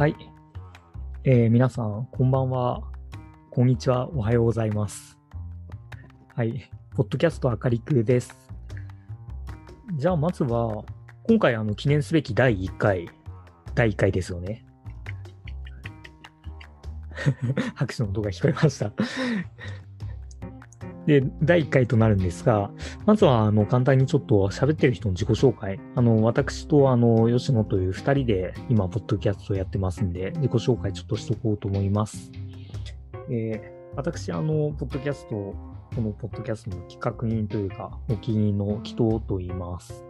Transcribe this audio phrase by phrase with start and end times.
[0.00, 0.16] はい。
[1.24, 2.80] えー皆さん、こんばんは。
[3.50, 4.08] こんにちは。
[4.08, 5.18] おはようございます。
[6.34, 6.70] はい。
[6.96, 8.34] ポッドキャストあかりくです。
[9.96, 10.86] じゃあ、まずは、
[11.24, 13.10] 今回、あの、記念すべき第1回、
[13.74, 14.64] 第1回ですよね。
[17.76, 18.90] 拍手の音が聞こえました。
[21.10, 22.70] で、第1回となるんですが、
[23.04, 25.80] まずは、あの、簡単にちょっと喋ってる人の自己紹介。
[25.96, 32.30] あの、私と、あの、吉野という二人で、今、ポッドキャストをやってますんで、自己紹介ちょっとしとこうと思います。
[33.28, 35.56] えー私、あの、ポッドキャスト、こ
[35.96, 40.04] のポッドキャストの企画人というか、お気に入りの祈祷と言います。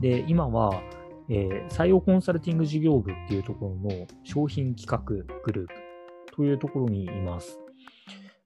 [0.00, 0.80] で、今は、
[1.28, 5.00] えー採用コンサルティング事業部っていうところの商品企画
[5.42, 5.74] グループ
[6.36, 7.63] というところにいます。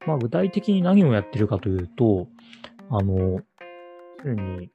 [0.09, 2.29] まあ、具体的に何をやってるかというと、
[2.89, 3.43] あの、
[4.23, 4.71] すに、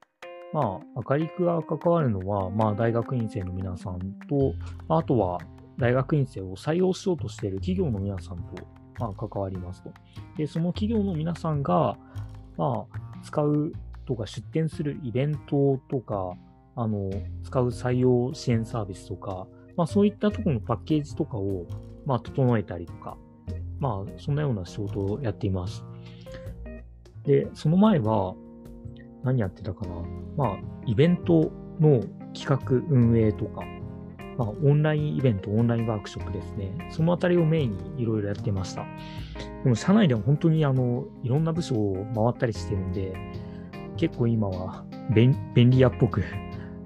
[0.53, 3.97] まあ、明るくが関わるのは、まあ、大学院生の皆さん
[4.29, 4.53] と、
[4.89, 5.39] あとは、
[5.79, 8.63] 大学院生を採用しようとしている企業の皆さんと、
[8.99, 9.91] まあ、関わりますと。
[10.37, 11.97] で、その企業の皆さんが、
[12.55, 13.73] まあ、使う
[14.05, 16.35] とか出展するイベントとか、
[16.75, 17.09] あの、
[17.41, 21.65] 使う採用支援サービスとか、まあ、そういったところのパッケージとかを、
[22.05, 23.17] まあ、整えたりとか、
[23.79, 25.83] まあ、そんなような仕事をやっています。
[27.25, 28.35] で、その前は、
[29.23, 29.95] 何やってたかな
[30.35, 33.63] まあ、イベントの企画運営とか、
[34.37, 36.89] まあ、オンラインイベント、オンラインワークショップですね。
[36.91, 38.85] そのあたりをメインにいろいろやってました。
[39.63, 43.13] でも、社内では本当にあの、いろんな部署を回ったりしてるんで、
[43.97, 46.23] 結構今は便便利屋っぽく、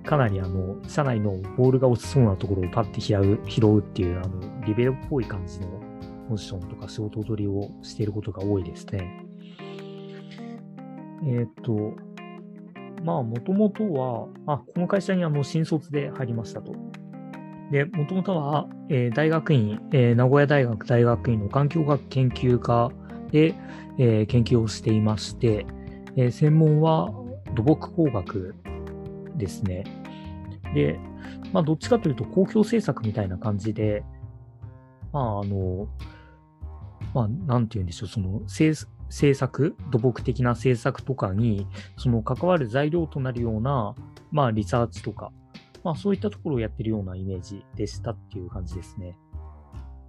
[0.04, 5.68] かなりあの、社内のボールが落ちそうなところをパッて拾う拾うっていう、あの、リベロっぽい感じの
[6.28, 9.25] ポジションとか仕事取りをしていることが多いですね。
[11.25, 11.94] えーっと、
[13.03, 16.73] まあ、もともとは、あ、この会社にあの、新卒で入りましたと。
[17.72, 22.91] で、もともとは、えー大学院、えー名古屋大学大学院の環境学研究科
[23.31, 23.56] で、
[23.97, 25.66] えー研究をしていまして、
[26.16, 27.09] え専門は
[27.56, 28.56] 土木工学
[29.35, 29.84] ですね。
[30.73, 31.00] で、
[31.53, 34.03] まあ、どっちかというと公共政策みたいな感じで、
[35.12, 35.88] まあ、あの、
[37.13, 43.95] まあ、なんて言うんでしょう、その政政策、土木的な政策とかに、その関わる材料となるような、
[44.31, 45.31] まあ、リサーチとか、
[45.84, 49.17] まあ、そういったところをやってるようなイメージでしたっていう感じですね。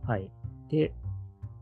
[0.06, 0.30] はい。
[0.68, 0.92] で、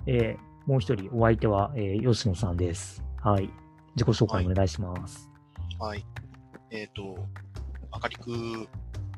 [0.06, 3.04] えーもう一人、お相手は、えー吉野さんです。
[3.22, 3.48] はい。
[3.94, 5.30] 自己紹介お願いします。
[5.78, 6.04] はい。
[6.72, 7.16] えっ、と、
[7.92, 8.68] あかりく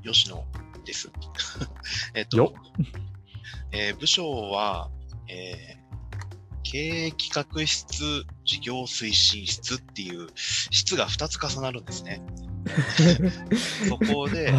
[0.02, 0.44] 吉野
[0.84, 1.10] です。
[2.12, 2.52] えっとよ、
[3.72, 4.90] えー部署は、
[5.26, 5.87] えー
[6.70, 12.20] 経営企画室、事業推進室っていう室が2つ重なるんですね。
[13.88, 14.52] そこで、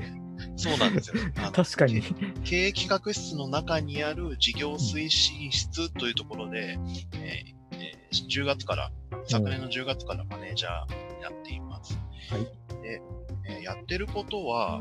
[0.56, 1.16] そうなんですよ。
[1.52, 2.02] 確かに。
[2.44, 6.78] 経営企画室の中にある事業推進室というところで、
[7.12, 8.90] えーえー10月から、
[9.26, 11.98] 昨年の10月からマネージャーになっています。
[12.30, 12.44] はい
[12.82, 13.02] で、
[13.46, 14.80] えーやってることは、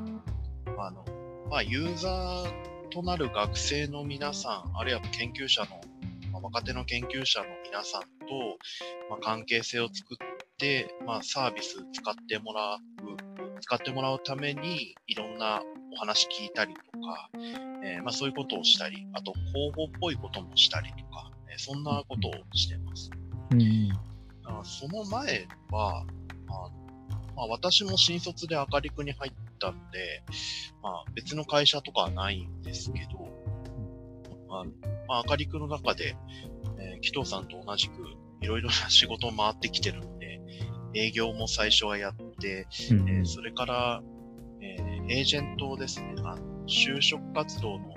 [0.78, 1.04] あの、
[1.50, 5.82] まあ、ユーザーとなる学生の皆さん、あるいは研究者の、
[6.40, 8.08] まあ若手の研究者の皆さんと、
[9.10, 10.18] まあ、関係性を作っ
[10.58, 12.80] て、まあ、サービス使ってもらう、
[13.62, 15.62] 使ってもらうために、いろんな
[15.94, 17.30] お話聞いたりとか、
[17.84, 23.10] えーまあ、そういうことをしたり、あと広報っぽいこともしたりとか、えーそんなことをしてます。
[23.52, 23.92] うん。
[24.46, 26.06] あその前は、
[26.48, 26.72] あの
[27.36, 30.24] まあ、私も新卒で明るくに入ったんで、
[30.82, 33.28] まあ、別の会社とかはないんですけど、
[34.50, 34.72] あの
[35.08, 36.16] まあ、明るくの中で、
[36.80, 37.94] えー紀藤さんと同じく
[38.42, 40.42] いろいろな仕事を回ってきてるので、
[40.94, 44.02] 営業も最初はやって、うんえーそれから、
[44.62, 47.94] えーエージェントですね、あの就職活動の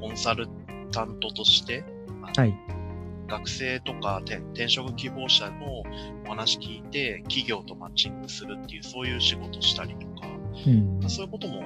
[0.00, 0.48] コンサル
[0.92, 1.84] タントとして、
[2.34, 2.54] はい。
[3.26, 5.82] 学生とか転転職希望者の
[6.26, 10.28] お話聞いて、企業とマッチングするっていう、そういう仕事したりとか、
[10.66, 11.62] うんまあ、そういうことも、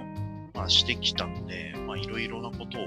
[0.58, 2.82] まあ、してきたので、まあ、いろいろなことを、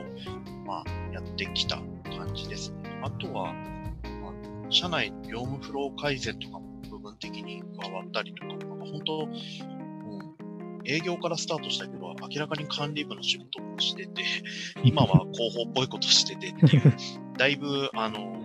[0.65, 1.77] まあ、やってきた
[2.18, 3.00] 感じですね。
[3.01, 4.29] あとは、ま
[4.68, 14.21] あ、社内の業務フロー改善とかも部分的に加わったりとか、なんか本当、うん、営業からスタートしたけど、明らかに管理部の仕事もしてて、
[14.83, 16.94] 今は広報っぽいことしててっていう、
[17.38, 18.38] だいぶ、あの、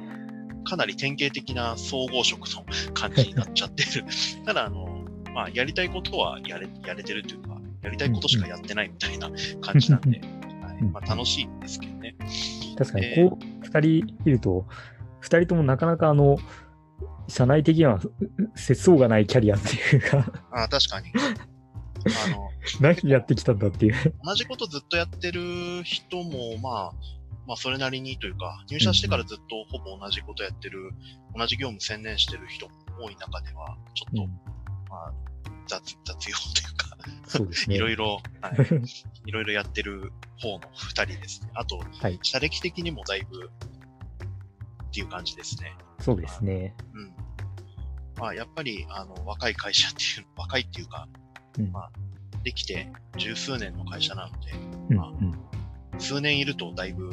[0.62, 2.64] かなり典型的な総合職の
[2.94, 4.04] 感じになっちゃってる。
[4.44, 7.55] ただ、あの、まあ、やりたいことはやれ、やれてるというか、
[7.86, 9.30] やりたいことしかやってないみたいな
[9.60, 10.24] 感じなんで、は
[10.72, 10.82] い。
[10.92, 12.16] まあ、楽しいんですけどね。
[12.76, 13.30] 確かに、えー。
[13.30, 13.88] こう、二人
[14.24, 14.66] いると、
[15.20, 16.36] 二人ともなかなかあの、
[17.28, 21.12] 社内的にはうう節操がないキャリアっていうか、あ確かに。
[22.26, 22.50] あの、
[22.80, 24.14] 何やってきたんだっていう。
[24.24, 26.92] 同じことずっとやってる人も、まあ、
[27.46, 30.90] まあ、それなりにというか、入社してからずっとほぼ同じことやってる、
[31.36, 32.74] 同じ業務専念してる人も
[33.04, 34.30] 多い中では、ちょっと、うん。
[34.88, 35.12] まあ、
[35.68, 36.85] 雑、雑用というか、
[37.26, 37.76] そうですね。
[37.76, 41.50] いろいろ、はい、いろいろやってる方の二人ですね。
[41.54, 42.18] あと、はい。
[42.22, 43.50] 社歴的にもだいぶ
[44.86, 45.74] っていう感じですね。
[46.00, 46.74] そうですね。
[46.94, 47.12] うん。
[48.18, 51.08] まあ、やっぱり、あの、若い会社っていう、 若いっていうか、
[51.58, 51.72] うん。
[51.72, 51.90] まあ
[52.46, 54.52] できて十数年の会社なので、
[54.90, 55.12] うんまう
[55.96, 57.10] ん、数年いるとだいぶ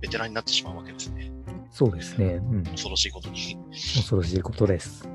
[0.00, 1.30] ベテランになってしまうわけですね。
[1.70, 2.34] そうですね。
[2.34, 2.64] うん。
[2.64, 3.56] 恐ろしいことに。
[3.70, 5.06] 恐ろしいことです。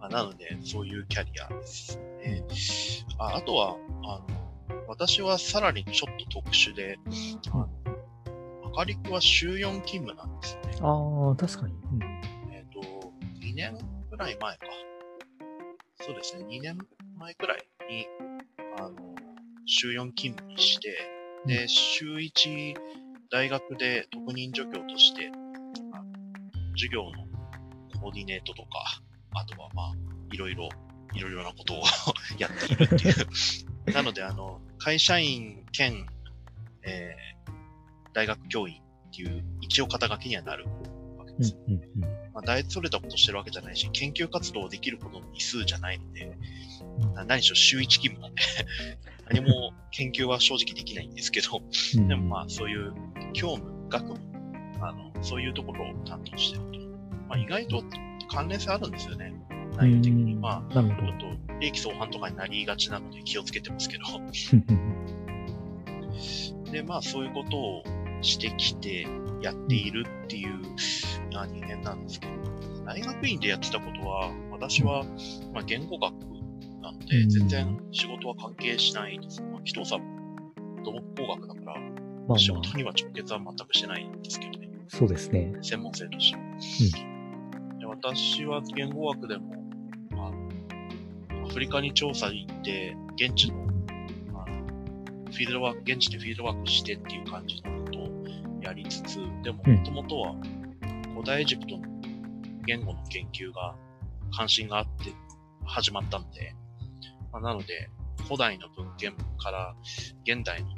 [0.00, 2.44] まあ、なので、そういうキャリアですね。
[3.18, 6.98] ああとは、あの、私はさらにちょっと特殊で、
[7.52, 7.68] あの、
[8.72, 10.78] 赤陸は週4勤務なんですね。
[10.80, 11.74] ああ、確かに。
[11.74, 12.02] うん
[12.52, 13.76] えっ、と、2年
[14.10, 14.66] ぐらい前か。
[16.02, 16.78] そうですね、2年
[17.18, 18.06] 前くらいに、
[18.78, 19.14] あの、
[19.66, 20.96] 週4勤務にして、
[21.46, 22.74] で、週1、
[23.30, 25.30] 大学で特任助教として、
[26.72, 27.10] 授業の
[28.00, 28.68] コーディネートとか、
[29.34, 29.92] あとはまあ、
[30.32, 30.68] いろいろ、
[31.14, 31.82] いろいろなことを
[32.38, 33.92] やっているっていう。
[33.92, 36.06] なので、あの、会社員兼、
[36.82, 37.30] えー
[38.12, 40.66] 大学教員っていう、一応肩書きにはなる
[41.16, 41.56] わけです。
[41.68, 46.36] うんうんうんまあ、大それたことしてるわけじゃないし、研究活動できるほどの日数じゃないので、
[47.26, 48.42] 何しろ週1勤務なんで、
[49.30, 51.62] 何も研究は正直できないんですけど、
[51.96, 52.92] うんでもまあそういう
[53.32, 54.20] 業務、学務、
[54.80, 56.78] あの、そういうところを担当してると。
[57.28, 57.84] まあ意外と
[58.28, 59.32] 関連性あるんですよね。
[59.80, 60.34] 内容的に。
[60.34, 61.26] うんまあ、なるほどちょっと
[61.60, 64.04] 利益相反とかになりがちなので気をつけてますけど。
[66.72, 67.82] で、まあそういうことを
[68.20, 69.06] してきて
[69.42, 70.58] やっているっていう
[71.32, 72.32] まあ人間なんですけど、
[72.84, 75.04] 大学院でやってたことは、私は、
[75.52, 76.12] まあ、言語学
[76.82, 79.42] なので、うん全然仕事は関係しないです。
[79.42, 80.52] まあ、紀藤さんも
[80.84, 81.76] 土木工学だから、まあ
[82.28, 84.68] まあ、仕事には直結は全くしてないんですけどね。
[84.88, 85.52] そうですね。
[85.62, 86.36] 専門性として
[87.00, 87.78] は。
[87.78, 89.54] で私は言語学でも、
[91.52, 93.68] フリカに調査行って、現地の
[94.34, 94.64] あの
[95.30, 98.24] フィールドワーク、現地でフィールドワークしてっていう感じのことを
[98.60, 100.34] やりつつ、でも、うんもともとは
[101.12, 101.82] 古代エジプトの
[102.66, 103.74] 言語の研究が
[104.32, 105.12] 関心があって
[105.64, 106.54] 始まったので、
[107.32, 107.90] まあ、なので、
[108.24, 109.74] 古代の文献から
[110.24, 110.68] 現代の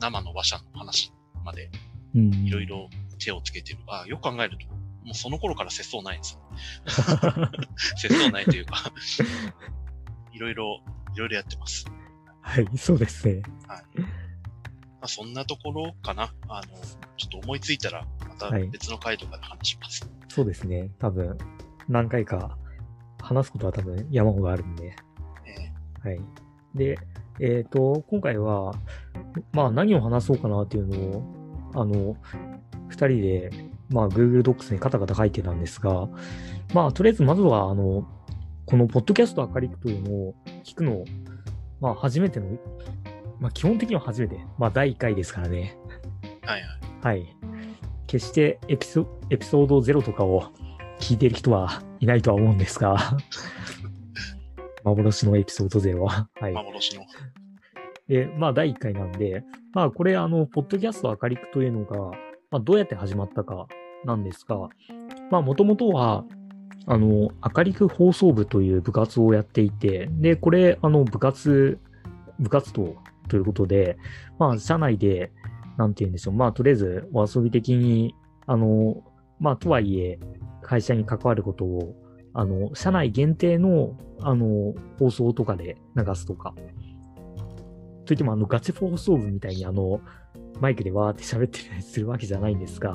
[0.00, 1.12] 生の話者の話
[1.44, 1.70] まで
[2.14, 2.46] うん。
[2.46, 2.88] いろいろ
[3.18, 3.78] 手をつけてる。
[3.88, 4.66] あよく考えると、
[5.04, 6.40] もうその頃から節操ないんですよ。
[7.96, 8.92] 節操ないというか、
[10.32, 10.80] いろいろ、
[11.14, 11.86] いろいろやってます。
[12.40, 13.42] はい、そうですね。
[13.66, 13.74] ま
[15.02, 16.32] あ、そんなところかな。
[16.48, 16.62] あの、
[17.16, 20.10] ちょっと思いついたら、またはい別の回とかで話します。
[20.28, 20.90] そうですね。
[20.98, 21.36] 多分、
[21.88, 22.56] 何回か
[23.20, 24.96] 話すことは多分山ほどあるんで。
[26.04, 26.20] えはい。
[26.74, 26.98] で、
[27.40, 28.74] えっ、と、今回は、
[29.52, 31.22] まあ何を話そうかなっていうのを、
[31.74, 32.16] あの、
[32.88, 33.50] 二人で、
[33.90, 36.08] まあ Google Docs にカタカタ書いてたんですが、
[36.74, 38.06] まあとりあえずまずは、あの、
[38.66, 40.34] このポッドキャストアカリクというのを
[40.64, 41.04] 聞くのを、
[41.80, 42.46] まあ初めての、
[43.40, 45.76] まあ基本的には初めて、まあ第1回ですからね。
[46.42, 46.62] ーはい
[47.02, 47.18] はい。
[47.18, 47.36] はい。
[48.06, 50.50] 決してエピソエピソード0とかを
[51.00, 52.96] 聞いてる人はいないとは思うんですが、
[54.84, 56.28] 幻のエピソード0は。
[56.40, 56.52] はい。
[56.52, 57.04] 幻の。
[58.08, 59.44] で、まあ、第1回なんで、
[59.74, 61.98] まあ、これ、あの、ポッドキャストアカリクというのが、
[62.50, 63.66] まあ、どうやって始まったか
[64.04, 64.56] なんですが、
[65.30, 66.24] まあ、もともとは、
[66.86, 71.78] あの、アカリク放送部という部活をやっていて、で、これ、あの、部活、
[72.38, 72.96] 部活動
[73.28, 73.98] ということで、
[74.38, 75.32] まあ、社内で、
[75.76, 78.14] なんて言うんでしょう、まあ、とりあえずお遊び的に、
[78.46, 79.02] あの、
[79.38, 80.18] まあ、とはいえ、
[80.62, 81.94] 会社に関わることを、
[82.34, 86.54] あの、社内限定の、あの、放送とかで流すとか、
[88.06, 90.00] といっても、あの、ガチ放送部みたいに、あの、
[90.60, 92.92] マイクでわーって喋ってたりするわけじゃないんですが、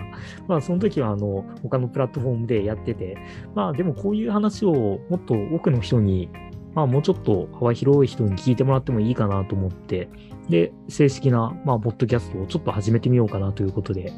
[0.48, 3.17] まあ、その時は、あの、他のプラットフォームでやってて、
[3.55, 6.29] まあ、でもこういう話をもっと多くの人に、
[6.74, 10.10] まあ、もうちょっと幅広い人に聞いてもらってもいいかなと思って、
[10.50, 14.12] で、正式な、まあ、ポッドキャストをちょっと始めてみようかなということで、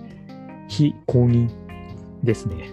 [0.67, 1.49] 非公認
[2.23, 2.69] ですね。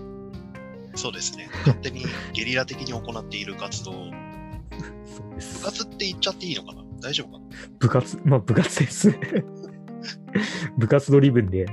[0.95, 1.49] そうですね。
[1.61, 3.93] 勝手にゲリラ的に行っている活動。
[3.93, 3.97] 部
[5.07, 5.64] そうです。
[5.64, 6.85] 活って言っちゃっていいのかな？
[7.00, 7.45] 大丈夫かな？
[7.79, 9.11] 部活、まあ部活です。
[10.78, 11.66] 部活ドリブンで、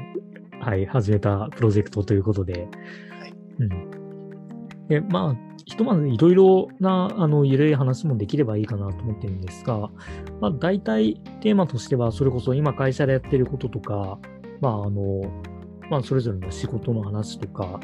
[0.61, 2.53] はい、始めたプロジェクトということで。
[2.53, 4.87] はいうん。
[4.87, 9.89] で、まあ、ひとまずいろいろな、あの、ゆるい話もできればいいかなと思ってるんですが、
[10.41, 14.17] まあ、大体テーマとしては、それこそ今会社でやってることとか、
[14.61, 15.21] まあ、あの、
[15.89, 17.79] まあ、それぞれの仕事の話とか、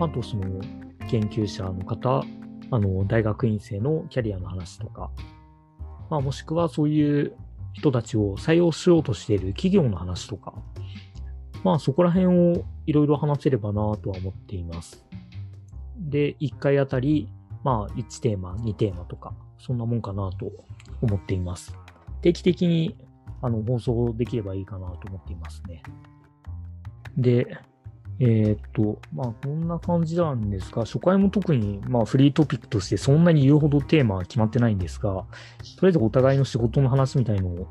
[0.00, 0.60] あとその、
[1.08, 2.22] 研究者の方、
[2.70, 5.10] あの、大学院生のキャリアの話とか、
[6.08, 7.34] まあ、もしくはそういう
[7.72, 10.54] 人たちを採用しようとしている企業の話とか、
[11.62, 12.26] まあそこら辺
[12.58, 15.04] をいろいろ話せればなとは思っています。
[15.98, 17.28] で、1回あたり、
[17.62, 20.50] まあ1テーマ、2テーマとか、そんなもんかなと
[21.02, 21.76] 思っています。
[22.22, 22.96] 定期的に
[23.42, 25.82] あの放送できればいいかなと思っていますね。
[27.16, 27.58] で、
[28.20, 35.26] えーっと、まあこんな感じなんですが、初回も特にまあフリートピックとしてそんなに言うほどテーマは決まってないんですが、と
[35.82, 37.66] りあえずお互いの仕事の話みたいのを、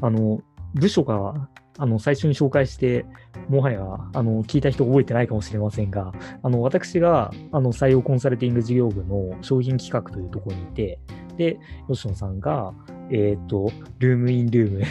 [0.00, 0.40] あの、
[0.74, 1.48] 部署が、
[1.78, 3.04] あの、最初に紹介して、
[3.48, 3.82] もはや、
[4.14, 6.12] あの、聞いた人覚えてないかもしれませんが、
[6.42, 10.98] あの、私が、あの、採用コンサルティング事業部の商品企画というところにいて、
[11.36, 12.72] で、吉野さんが、
[13.10, 14.82] えっ、と、ルームインルーム、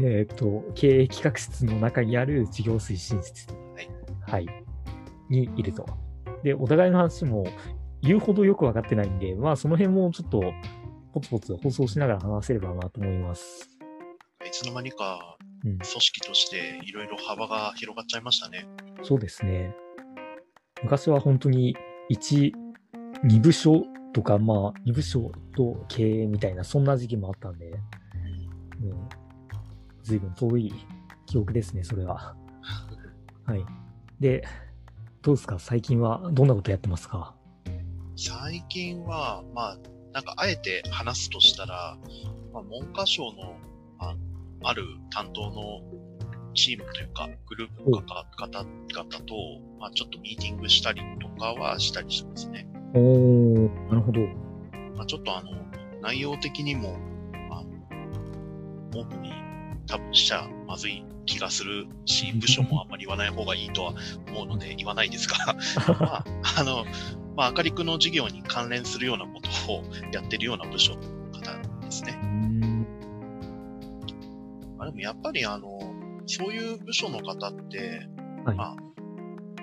[0.06, 4.64] えっと、経営企画室の中にある事業推進室、はいはい、
[5.28, 5.86] にいると。
[6.42, 7.44] で、お互いの話も
[8.02, 10.42] 言うほどよくわかってないんで、まあ、その辺もちょっと、
[11.12, 13.70] ポツポツ放送しながら話せればなと思います。
[14.44, 18.66] いつの間にかうん組織としていろいろ幅が広がっちゃいましたね。
[19.02, 19.74] そうですね。
[20.82, 21.76] 昔は本当に
[22.10, 22.52] 1、
[23.24, 23.84] 2部署
[24.14, 29.08] とか、まあ、2部署と経営みたいな、そんな時期もあったんで、うん、
[30.02, 30.72] 随分遠い
[31.26, 32.36] 記憶ですね、それは。
[33.44, 33.64] はい。
[34.20, 34.44] で、
[35.20, 35.58] どうですか？
[35.58, 37.34] 最近はどんなことやってますか？
[38.16, 39.78] 最近は、まあ、
[40.12, 41.98] なんかあえて話すとしたら、
[42.52, 43.56] まあ、文科省の
[43.98, 44.14] あ
[44.62, 45.80] ある担当の
[46.54, 49.34] チームというか、グループの方方々と、
[49.80, 52.68] まあ、ちょっとミーティングしたりとかはしたりしますね。
[52.94, 54.20] おー、なるほど。
[54.96, 55.50] まあ、ちょっとあの、
[56.00, 56.96] 内容的にも、
[57.50, 59.32] あの、オープンに
[59.86, 63.94] 多分しちゃまずい気がするし、部署もあんまり言わない方がいいとは
[64.28, 65.56] 思うので言わないですが、
[65.98, 66.24] まあ、
[66.58, 66.84] あの、
[67.36, 69.82] まあ、あかりくの事業に関連するようなことを
[70.12, 71.00] やってるような部署の
[71.32, 72.16] 方ですね。
[72.22, 72.86] うーん
[74.78, 75.80] まあ、でもやっぱりあの、
[76.26, 78.08] そういう部署の方って、
[78.44, 78.76] はいまあ、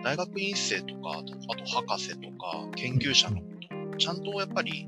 [0.03, 3.43] 大学院生とか、あと博士とか研究者のこ
[3.91, 4.88] と、ちゃんとやっぱり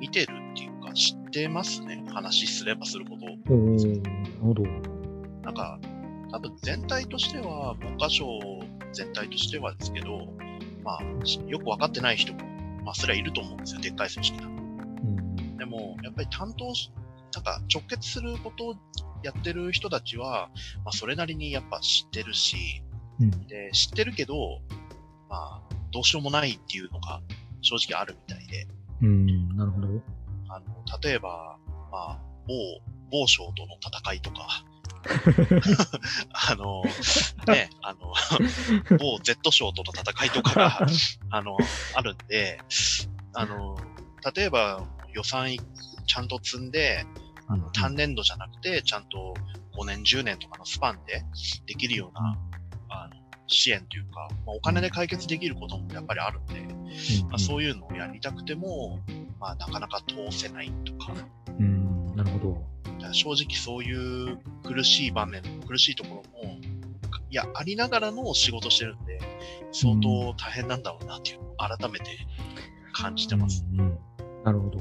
[0.00, 2.04] 見てるっていうか知ってますね。
[2.08, 3.26] 話すればするほど。
[3.26, 4.02] なる
[4.40, 4.62] ほど。
[5.42, 5.78] なんか、
[6.30, 8.26] 多分全体としては、文科省
[8.92, 10.26] 全体としてはですけど、
[10.84, 12.40] まあ、しよくわかってない人も、
[12.84, 13.80] まあ、それはいると思うんですよ。
[13.80, 14.50] でっかい組織だと。
[14.50, 16.90] うんでも、やっぱり担当し、
[17.34, 18.74] なんか直結することを
[19.22, 20.50] やってる人たちは、
[20.84, 22.82] まあ、それなりにやっぱ知ってるし、
[23.20, 23.46] うん。
[23.46, 24.60] で、知ってるけど、
[25.28, 27.20] まあ、どうしようもないっていうのが
[27.62, 28.66] 正直あるみたいで、
[29.02, 29.88] うん、なるほど。
[30.48, 30.66] あの、
[31.02, 31.58] 例えば、
[31.90, 32.54] まあ、某、
[33.10, 34.64] 某省との戦いとか、
[36.32, 36.82] あの、
[37.46, 38.12] ね、あの、
[38.98, 40.86] 某 Z 省との戦いとかが、
[41.30, 41.56] あの、
[41.94, 42.60] あるんで、
[43.34, 43.78] あの、
[44.34, 45.60] 例えば予算い
[46.06, 47.06] ちゃんと積んで、
[47.46, 49.34] あの単年度じゃなくて、ちゃんと
[49.76, 51.24] 5年、10年とかのスパンで
[51.66, 52.38] できるような、
[52.88, 53.16] あの、
[53.46, 56.60] 支援というか、まあ、お金で解決できることもやっぱりあるんで、
[57.24, 59.00] まあ、そういうのをやりたくても、
[59.40, 61.12] まあ、なかなか通せないとか、
[61.58, 63.12] うん、なるほど。
[63.12, 66.58] 正直そういう苦しい場面、苦しいところも、
[67.30, 69.20] いや、ありながらの仕事してるんで、
[69.72, 72.06] 相当大変なんだろうなっていうのを改めて
[72.92, 73.64] 感じてます。
[73.72, 73.98] うんうん
[74.44, 74.78] なるほど。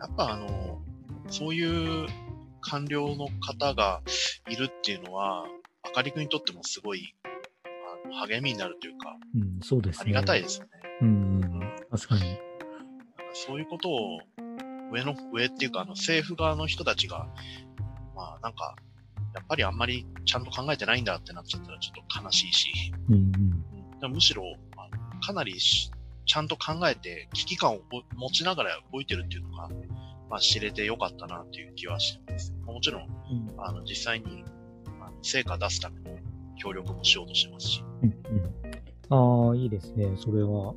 [0.00, 0.80] やっぱあの、
[1.28, 2.08] そういう
[2.60, 4.02] 官僚の方が
[4.48, 5.44] いるっていうのは、
[5.82, 7.14] あかりくんにとってもすごい、
[7.64, 10.02] あの励みになるというか、うん、そうですね。
[10.04, 10.70] ありがたいですよね。
[11.00, 11.10] うん、う
[11.46, 11.60] ん、
[11.90, 12.20] 確かに。
[12.20, 12.40] なんか
[13.32, 14.20] そういうことを、
[14.92, 17.28] 上の、上っていうか、あの、政府側の人たちが、
[18.14, 18.76] まあ、なんか、
[19.34, 23.32] やっぱりあんまりちゃんと考えてないんだってなっちゃったらちょっと悲しいし、うん、
[24.02, 24.12] うん。
[24.12, 24.42] むしろ、
[24.76, 25.90] あのかなりし
[26.30, 27.80] ちゃんと考えて、危機感を
[28.14, 29.68] 持ちながら動いてるっていうのが、
[30.28, 32.52] まあ、知れてよかったなっていう気はしてます。
[32.64, 34.44] もちろん、うんあの、実際に、
[35.22, 36.16] 成果出すための
[36.56, 37.84] 協力もしようとしてますし。
[38.02, 40.12] うんうん、ああ、いいですね。
[40.16, 40.74] それは。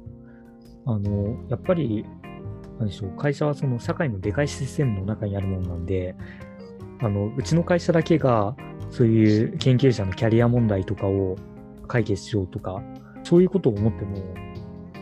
[0.86, 2.06] あの、やっぱり、
[2.80, 6.16] なんでしょう、会社はその社会のでかいシステムの中にあるものなんで、
[7.00, 8.56] あの、うちの会社だけが、
[8.90, 11.38] そういう研究者のキャリア問題とかを
[11.88, 12.82] 解決しようとか、
[13.24, 14.18] そういうことを思っても、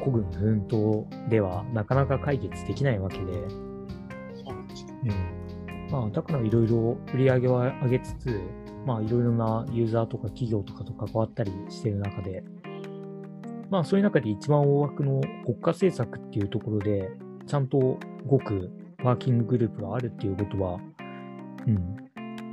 [0.03, 4.87] 孤軍奮闘ではなかなか解決できないわけで、そうなんですよ。
[5.03, 5.91] うん。
[5.91, 8.39] まあ、だからいろいろ売り上げは上げつつ、
[8.85, 12.43] まあ、いろいろなユーザーとか企業とかと関わったりしてる中で、
[13.69, 17.09] まあ、そういう中で一番大枠の国家政策っていうところで、
[17.47, 17.97] ちゃんと
[18.29, 18.69] 動く
[19.03, 20.79] ワーキンググループがあるっていうことは、
[21.67, 21.95] うん。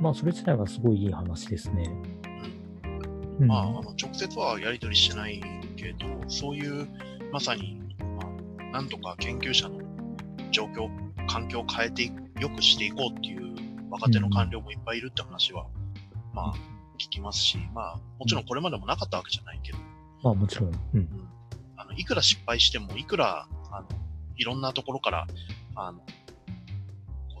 [0.01, 1.91] まあ、それ自体はすごいいい話ですね。
[3.39, 3.47] うん。
[3.47, 5.41] まあ、あの直接はやり取りしてない
[5.75, 6.87] けど、そういう、
[7.31, 8.23] まさに、ま
[8.69, 9.79] あ、なんとか研究者の
[10.51, 10.89] 状況
[11.27, 13.53] 環境を変えてい良くしていこうっていう
[13.91, 15.67] 若手の官僚もいっぱいいるって話は、
[16.33, 16.53] まあ、
[16.97, 19.77] 聞きますし、まあ、もちろんこれまでもなかったわけじゃないけど、
[20.23, 20.71] まあもちろん。
[20.93, 21.09] うん。
[21.77, 23.87] あの、いくら失敗しても、いくら、あの、
[24.37, 25.27] いろんなところから、
[25.75, 26.01] あの、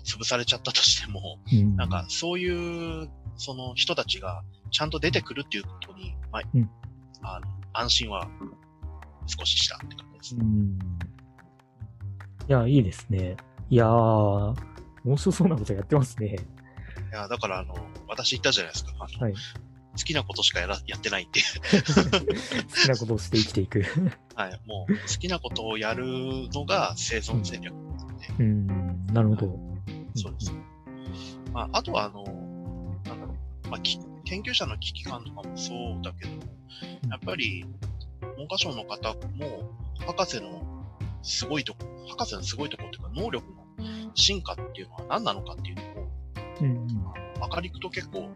[0.05, 6.69] 潰されちゃったとしても、うん、なんか、そういう、その人たちが、ちゃんと出てくるっていうことに、まあ、うん
[7.21, 8.27] あの安心は
[9.25, 10.43] 少ししたって感じですう。
[10.43, 10.79] ん。
[12.47, 13.35] いや、いいですね。
[13.69, 14.55] いやー、
[15.05, 16.35] 面白そうなことやってますね。
[17.11, 17.75] いや、だから、あの、
[18.23, 18.91] 私言ったじゃないですか。
[18.97, 19.33] はい。
[19.33, 21.41] 好きなことしかやらやってないって。
[21.73, 23.83] 好きなことをして生きていく。
[24.35, 24.61] はい。
[24.65, 26.05] もう、好きなことをやる
[26.53, 27.73] のが生存戦略。
[28.39, 29.59] うん、なるほど。
[30.15, 30.53] そうです。
[31.51, 32.23] まあ、あとは、あの、
[33.05, 33.35] なんだろ
[33.65, 36.43] う、まあ、き研究者の危機感とかもそうだけども、
[37.09, 37.65] やっぱり、
[38.37, 39.69] 文科省の方も、
[40.05, 40.61] 博士の
[41.23, 46.07] すごいとこ、博士のすごいとこっていうか、能力の進化っていうのは何なのかっていうのを、
[46.61, 46.67] うん。
[46.67, 46.98] うん。
[47.49, 48.29] 明かりくと結構、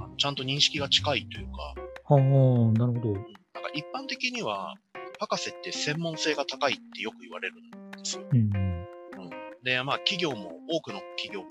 [0.00, 1.74] あのちゃんと認識が近いというか、
[2.04, 3.12] はあ、なるほど。
[3.12, 4.74] なんか一般的には、
[5.18, 8.24] 博士って専門性が高いってよく言われるんですよ。
[8.32, 8.50] うん。
[9.62, 11.48] で、まあ、企業も、多くの企業も、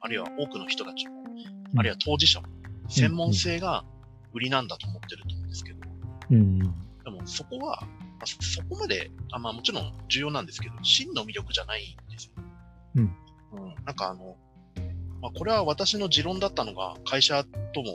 [0.00, 1.24] あるいは多くの人たちも、
[1.78, 2.48] あるいは当事者も、
[2.88, 3.84] 専門性が
[4.34, 5.78] 売りなんだと思ってると思うんですけど、
[6.30, 6.58] うん。
[6.58, 6.66] で
[7.10, 7.88] もそこは、ま
[8.22, 12.32] あ、そこまで、あまあもちろん重要なんですけど、真の魅力じゃないんですよ。
[12.96, 13.16] うん。
[13.52, 13.74] うん。
[13.84, 14.36] なんかあの、
[15.20, 17.44] まあこれは私の持論だったのが会社
[17.74, 17.92] とも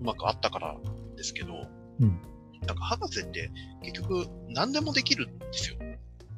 [0.00, 0.76] うまくあったから
[1.16, 1.66] ですけど、
[2.00, 2.20] うん。
[2.66, 3.50] なんか博士って
[3.82, 5.76] 結局何でもできるんですよ。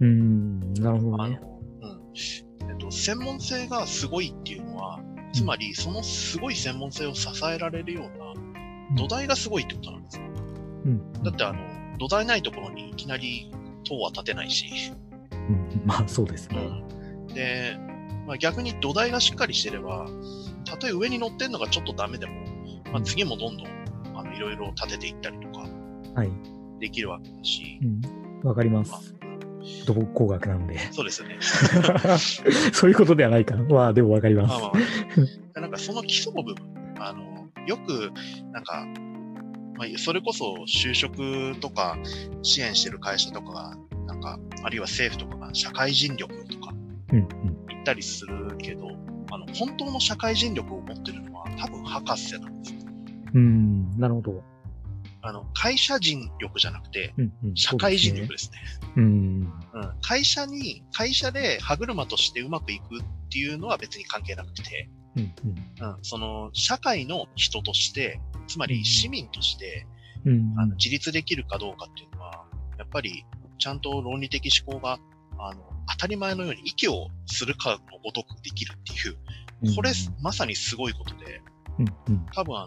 [0.01, 0.75] うん。
[0.75, 1.41] なるほどあの、ね。
[1.83, 2.71] うん。
[2.71, 5.01] えっと、専門性がすごいっていうのは、
[5.33, 10.25] つまりそのすごい専門性を支えられるような土台がすごいってことなんですよ。
[10.87, 11.13] うん。
[11.23, 13.53] だってあの、土台ないところにいきなり
[13.85, 14.93] 塔は建てないし、
[15.33, 16.83] うん、まあ、そうですね。
[17.35, 17.77] で、
[18.31, 20.07] まあ、逆に土台がしっかりしてれば、
[20.65, 22.33] たとえ上に乗ってんのがちょっとダメでも、
[22.93, 23.67] まあ、次もどんどん、
[24.17, 25.67] あの、いろいろ建てていったりとか
[26.15, 26.31] はい。
[26.79, 28.49] できるわけだしう、ん。
[28.49, 29.17] わかりままあす。
[29.85, 30.79] 土木工学なので。
[30.93, 31.39] そうですよね。
[32.73, 33.57] そういうことではないか。
[33.57, 34.51] まあ、でもわかります。
[34.51, 34.81] まあまあま
[35.57, 36.65] あ、なんかその基礎の部分、
[37.01, 38.13] あの、よく、
[38.53, 38.87] なんか、
[39.77, 41.99] まあ、それこそ就職とか
[42.45, 46.73] 支援してる会社とかが、なんか、あるいは政府とかが社会人力とか
[47.13, 47.29] うん、
[47.81, 48.89] ったりするけど、
[49.33, 52.81] あの、本当の社会人力を持ってるのは多分博士なんですよ。
[53.35, 54.43] うん、なるほど。
[55.23, 57.57] あの、会社人力じゃなくて、うん、うん。
[57.57, 58.59] 社会人力ですね。
[58.97, 59.05] うん。
[59.05, 59.51] うん。
[60.01, 65.89] 会社に、会社で歯車としてうまくいくっていうのは別に関係なくて、うん、うん。
[65.89, 65.99] うん。
[66.03, 69.87] その、社会の人として、つまり市民として、
[70.25, 72.45] うん、あの自立できるかどうかっていうのは、
[72.79, 73.25] やっぱり、
[73.59, 74.99] ちゃんと論理的思考が、あ
[75.55, 81.43] の、当たり前のように息をするかのごとくできるっていう、これ、まさにすごいことで、
[81.79, 82.27] うん、うん。
[82.35, 82.67] 多分あ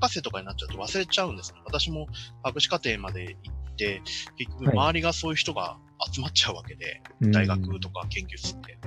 [0.00, 1.60] 博士とかになっちゃうと忘れちゃうんですね。
[1.64, 2.06] 私も
[2.42, 4.02] 博士課程まで行って、
[4.36, 5.78] 結局はい周りがそういう人が
[6.12, 8.78] 集まっちゃうわけで、うん大学とか研究室って。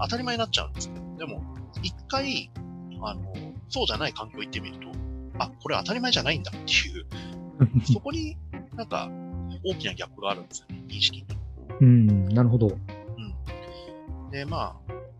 [0.00, 1.42] 当たり前になっちゃうんですけど、でも、
[1.82, 2.50] 一回、
[3.02, 3.34] あの、
[3.68, 4.88] そうじゃない環境行ってみると、
[5.38, 7.06] あ、これ当たり前じゃないんだっていう、
[7.92, 8.36] そこに
[8.74, 9.10] なんか
[9.64, 11.37] 大きなギャップがあるんですよね、認識に。
[11.80, 12.68] うん、なるほど。
[12.68, 12.70] う
[14.26, 14.30] ん。
[14.30, 14.78] で、ま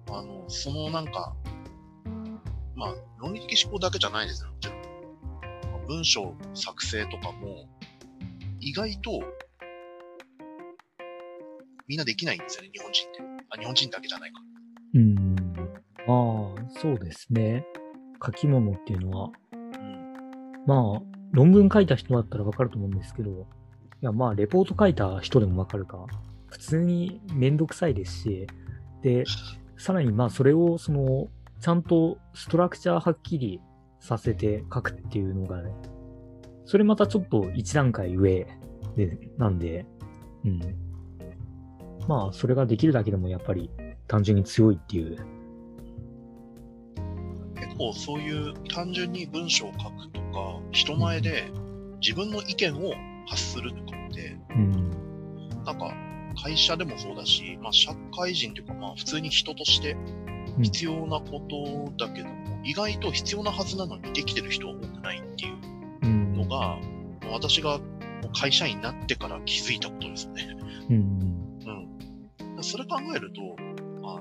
[0.09, 1.35] あ、あの、そのなんか、
[2.75, 4.79] まあ、論理的思考だけじゃないですよ、もちろん。
[5.73, 7.69] まあ文章作成とかも、
[8.61, 9.21] 意外と、
[11.87, 13.45] みんなできないんですよね、日本人って。
[13.51, 14.41] あ、日本人だけじゃないか。
[14.95, 15.35] うん。
[16.07, 17.65] まあ、そうですね。
[18.25, 20.65] 書き物っていうのは、うん。
[20.67, 23.35] まあ、論文書いた人だったらわかると思うんですけど、い
[24.03, 26.07] や、まあ、レポート書いた人でもわかるか。
[26.49, 28.47] 普通にめんどくさいですし、
[29.03, 29.25] で、
[29.77, 31.29] さらにまあ、それを、その、
[31.61, 33.61] ちゃんとストラクチャーはっきり
[34.01, 35.73] させて書くっていうのがね、
[36.65, 38.47] それまたちょっと一段階上
[38.97, 39.87] で、なんで、
[40.45, 40.61] うん。
[42.07, 43.71] まあ、それができるだけでもやっぱり
[44.07, 45.17] 単純に強いっていう。
[47.55, 51.51] 結構そういう単純に文章を書くとか、人前で
[52.01, 52.95] 自分の意見を
[53.27, 54.91] 発するとかって、うん。
[55.65, 55.93] なんか
[56.43, 65.55] 会社でもそうだし、まあ社会人というかまあ普通に人としてうん必要なことだけども、意外と必要なはずなのにできてる人は多くないっていう
[66.03, 66.33] うん。
[66.35, 66.79] のが、
[67.31, 67.81] 私が
[68.35, 70.49] 会社員になってから気づいたことですね。
[70.91, 70.97] うん。
[72.57, 72.63] うん。
[72.63, 73.41] それ考えると、
[74.05, 74.21] あ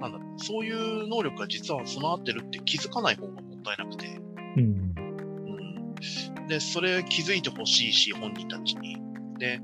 [0.00, 4.06] なんだろう、そういう能力が実は備わってるって気づかない方がもったいなくて、
[4.56, 4.94] うん。
[6.40, 6.48] うん。
[6.48, 8.96] で、それ気づいてほしいし、本人たちに。
[9.38, 9.60] で、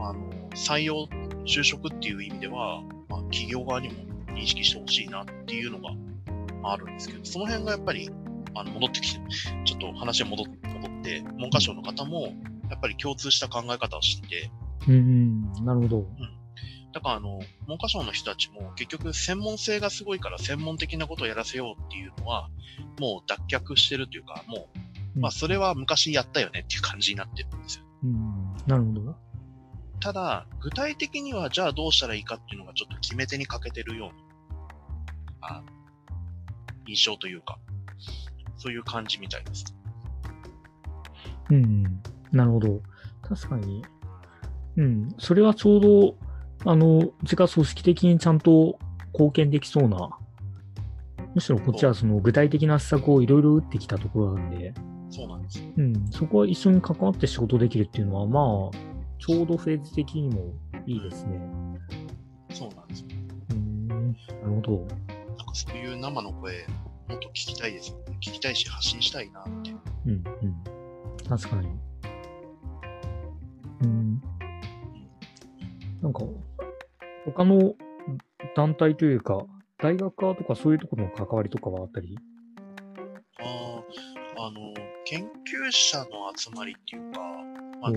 [0.00, 1.08] あの、採用、
[1.46, 3.94] 就職っていう意味では、まあ、企業側にも
[4.34, 5.90] 認識してほしいなっていうのが
[6.72, 8.10] あるんですけど、その辺がやっぱり、
[8.54, 9.20] あの、戻ってきて、
[9.64, 12.34] ちょっと話が戻戻って、文科省の方も、
[12.70, 14.50] やっぱり共通した考え方をしてて、
[14.88, 16.06] うん、なるほど。
[16.92, 22.48] だからあの、文科省の人たちも結局専門性がすごいから専門的なことをやらせようっていうのは、
[22.98, 24.68] もう脱却してるというか、も
[25.16, 27.84] う、まあそれは昔やったよねっていう感じになってるんですよ。
[28.04, 29.16] うん、なるほど。
[30.00, 35.62] ただ、具体的にはじゃあどうしたらいいかっていうのがちょっと決め手に欠けてるような、あ
[36.86, 37.58] 印象というか、
[38.56, 39.64] そういう感じみたいです。
[41.50, 41.82] うん、
[42.32, 42.80] なるほど。
[43.22, 43.84] 確かに。
[44.76, 46.16] うん、それはちょうど、
[46.64, 48.78] あの、自家組織的にちゃんと
[49.12, 50.10] 貢献できそうな、
[51.34, 54.72] むしろこっちはその具体的な施策をいろいろ打ってきたところなんで、
[55.10, 55.62] そうなんです。
[55.76, 58.89] うん、そこは一緒に関わって仕事できるっていうのは、まあ、
[59.20, 60.54] ちょうどフェーズ的にも
[60.86, 61.38] いいですね。
[62.52, 63.08] そうなんですよ。
[63.50, 64.16] うん、なる
[64.54, 64.78] ほど。
[64.78, 66.66] なんかそういう生の声、
[67.08, 68.04] もっと聞きたいですよね。
[68.14, 69.72] 聞きたいし発信したいなって。
[70.06, 70.24] うん、うん。
[71.28, 71.68] 確かに。
[73.82, 74.22] うん。
[76.00, 76.20] なんか、
[77.26, 77.74] 他の
[78.56, 79.44] 団体というか、
[79.78, 82.18] 大学側とかそういうところの関わりとかはあったり？
[83.38, 83.82] あ
[84.38, 84.72] あ、あの、
[85.04, 87.20] 研究者の集まりっていうか、
[87.82, 87.92] まあ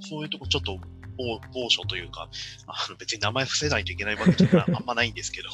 [0.00, 0.78] そういうとこちょっと
[1.16, 2.28] 某某所というか、
[2.66, 5.48] あの別に名前伏せないといけないわけじゃな あんまないんですけど、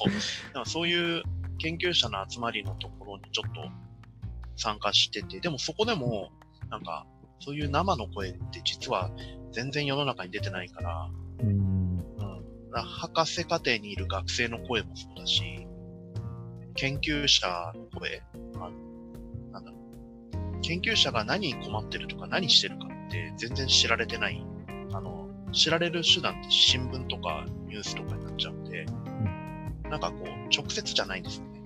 [0.52, 1.22] でもそういう
[1.59, 3.61] 研究者の集まりのところにちょっと
[4.56, 6.30] 参加してて、でもそこでも、
[6.70, 7.06] なんか、
[7.40, 9.11] そういう生の声って実は
[9.52, 11.48] 全然世の中に出てないから、うん。
[11.48, 12.38] うん、だか
[12.72, 15.66] ら博士課程にいる学生の声もそうだし、
[16.74, 18.22] 研究者の声、
[18.56, 18.70] あ
[19.52, 19.76] なんだろ
[20.56, 24.45] う、研究者が何に困ってるとか何してるかって全然知られてない。
[24.92, 28.87] あの、知られる手段って新聞とかニュースとかになっちゃうんで、
[29.88, 31.61] なんかこう、直接じゃないんですよね。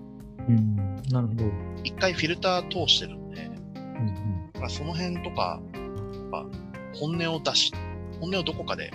[0.48, 0.76] うん。
[1.10, 1.44] なるほど。
[1.84, 6.46] 一回フィルター通してるんで、うんだからその辺とか、やっぱ
[6.94, 7.72] 本音を出し、
[8.20, 8.92] 本音をどこかで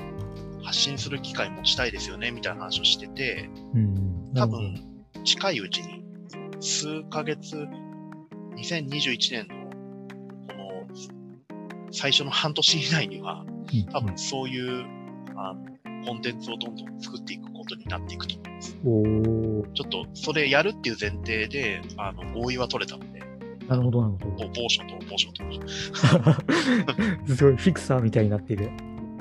[0.64, 4.34] 発信する機会持ちたいですよね、みたいな話をしてて、うん。
[4.36, 4.84] 多分、
[5.24, 6.04] 近いうちに、
[6.60, 7.68] 数ヶ月、
[8.56, 9.48] 2021年
[11.96, 13.56] 最初の半年以内には、うん
[13.92, 14.86] 多分そういう、
[15.36, 15.66] あの、
[16.06, 18.78] コンテンツをどんどん作っていくことになっていくと思います。
[18.86, 23.22] おーちょっと、それやるっていう前提で、あの、合意は取れたので、
[23.68, 24.48] なるほど、なるほど。
[24.48, 25.44] 某某所と某所と。
[27.36, 28.70] すごいフィクサーみたいになっている。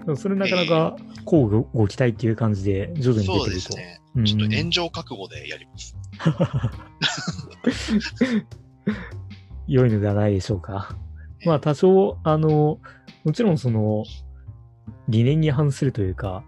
[0.05, 3.55] でもそれなかなか、こうご期待っていう感じで徐々に出そうてると。
[3.55, 4.01] ですね。
[4.17, 5.97] うんちょっと炎上覚悟でやります。
[9.67, 10.95] 良いのではないでしょうか。
[11.45, 12.79] まあ多少、あの、
[13.25, 14.05] もちろんその、
[15.09, 16.45] 理念に反するというか、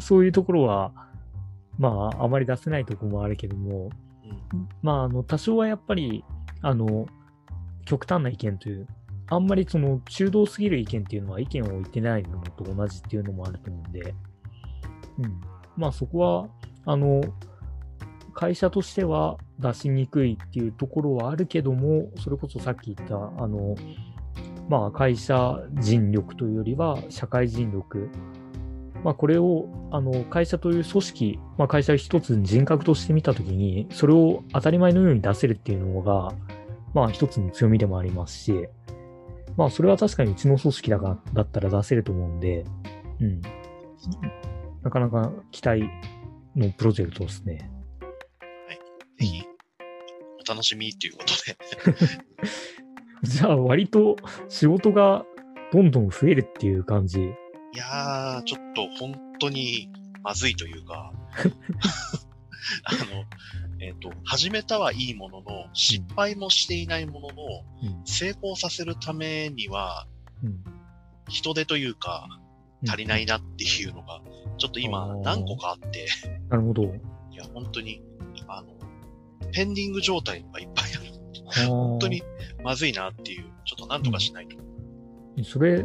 [0.00, 0.92] そういうところは、
[1.78, 3.90] まあ、あまり出せないところもあるけども、
[4.52, 6.24] うんまあ、あの、多少はやっぱり、
[6.60, 7.06] あの、
[7.84, 8.86] 極端な意見という、
[9.28, 14.14] あんまりその中道すぎる意見っていうのは意見を言ってないのと同じっていうのもあると思うんで、
[15.18, 15.40] うん。
[15.76, 16.48] まあそこは、
[16.84, 17.22] あの、
[18.34, 23.74] 会社としては出しにくいっていうところはあるけども、それこそさっき言った、あの、
[24.68, 28.08] まあ会社人力というよりは社会人力。
[29.04, 36.32] まあこれを、あの、会社という組織、まあ会社一つ人格として見たときに、それを当たり前のように出せるっていうのが、
[36.94, 38.68] まあ一つの強みでもありますし、
[39.56, 42.64] まあそれは確かにうちの組織だがだったら出せると思うんで、
[43.20, 43.42] うん。
[44.82, 45.84] なかなか期待
[46.56, 47.70] のプロジェクトですね。
[49.18, 49.44] ぜひ、
[50.46, 51.56] お楽しみということで。
[53.22, 54.16] じゃあ割と
[54.48, 55.24] 仕事が
[55.72, 57.20] どんどん増えるっていう感じ。
[57.20, 57.24] い
[57.76, 59.88] やー、ちょっと本当に
[60.22, 61.12] まずいというか、
[62.84, 63.24] あの、
[63.80, 67.34] えっ、と、始めたはいいものの、失敗もしていないものの、
[67.82, 68.06] うん。
[68.06, 70.06] 成功させるためには、
[70.44, 70.64] うん。
[71.28, 72.28] 人手というか、
[72.86, 74.20] 足りないなっていうのが、
[74.58, 76.06] ちょっと今何個かあって、
[76.48, 76.84] なるほど。
[76.84, 78.02] いや、本当に、
[79.52, 81.12] ペンディング状態がいっぱいある。
[81.68, 82.22] 本本当に
[82.64, 84.56] まずいなっていう、ちょっと何とかしないと。
[85.44, 85.84] それ、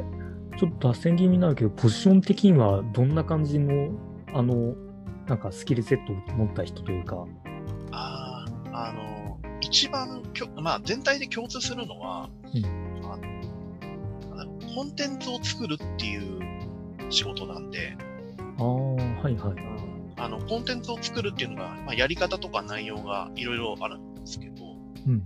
[0.58, 3.92] ちょっと脱線気味になるけど、ポジション的にはどんな感じの、
[4.34, 4.76] あの、
[5.28, 7.26] なんかスキルセットを持った人というか。
[7.92, 12.88] ああ、あの、一番きょ、まあ全体で共通するのは、うん
[14.40, 16.40] あのコンテンツを作るっていう
[17.10, 17.98] 仕事なんで、
[18.60, 19.87] ああ、はいはい。
[20.18, 24.64] あの、コンテンツを作るっていうのが、まあ、やり方とか内容がいろいろあるんですけど、
[25.08, 25.24] うん。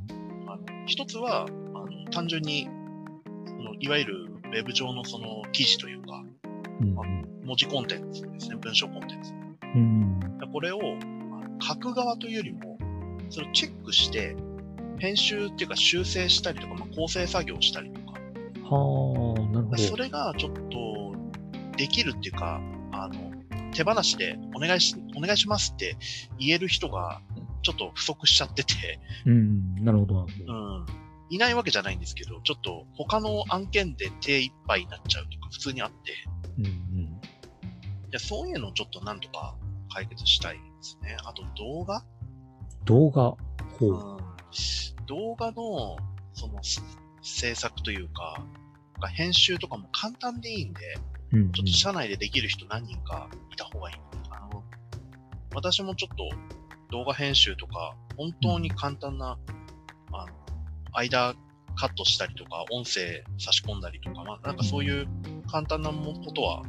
[0.48, 2.68] あの一つは、あの単純に、
[3.46, 6.24] そのいわゆるウェブ上のその記事というか、
[6.82, 6.96] うん。
[7.44, 9.34] 文字コンテンツですね、文章コンテンツ。
[9.76, 10.20] うん。
[10.52, 10.80] これを
[11.62, 12.78] 書く側というよりも、
[13.30, 14.36] それをチェックして、
[15.00, 18.12] 編集っていうか修正したりとか、まあ、構成作業をしたりとか、
[18.70, 20.04] はあ、なるほそど。
[20.04, 21.16] れがちょっと
[21.78, 22.62] できるっていうか、
[23.72, 25.98] 手放しでお願いし、お願いしますって
[26.40, 27.22] 言える人が
[27.64, 30.54] ちょっと不足しちゃってて、うん、なるほど、うど。
[30.54, 30.86] ん。
[31.30, 36.14] いないわけじゃないんですけど、ちょっと他の案件で手一杯になっちゃうとか普通にあって、
[36.58, 37.22] うん、うん。
[38.10, 39.56] でそういうのをちょっとなんとか
[39.94, 41.18] 解決したいですね。
[41.26, 42.04] あと動画？
[42.86, 43.36] 動画？
[43.80, 44.16] ほう。
[44.16, 44.22] うん
[45.08, 45.98] 動画の、
[46.34, 46.82] その、す
[47.22, 48.42] 制作というか
[49.14, 50.98] 編集とかも簡単でいいんで、
[51.32, 53.96] ちょっと社内でできる人何人かいた方がいい。
[54.30, 54.64] あの、
[55.54, 56.30] 私もちょっと
[56.92, 59.38] 動画編集とか、本当に簡単な、
[60.12, 60.34] あの、
[60.94, 61.34] 間
[61.76, 65.08] カットしたりとか、音声差し込んだりとか、まあ、なんかそういう
[65.50, 66.64] 簡単なことは、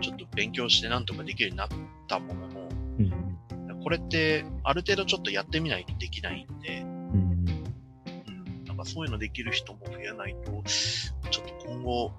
[0.00, 1.68] ちょっと勉強してなんとかできるようになっ
[2.08, 2.70] たものの、
[3.82, 10.62] これって、ある程度ちょっとやってみないとできないんで、うんうん、なんかそういうのできる人も増えないと、
[11.30, 12.12] ちょっと今後、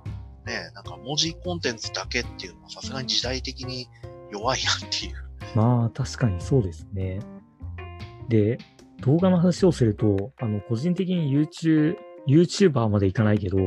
[0.51, 3.87] ね、なんか文字コンテンツだけっていうのはさすがに時代的に
[4.31, 5.15] 弱いなっていう。
[5.55, 7.19] まあ、確かにそうですね。
[8.27, 8.57] で、
[9.01, 11.95] 動画の話をすると、あの、個人的に YouTube、
[12.27, 13.57] YouTuber までいかないけど、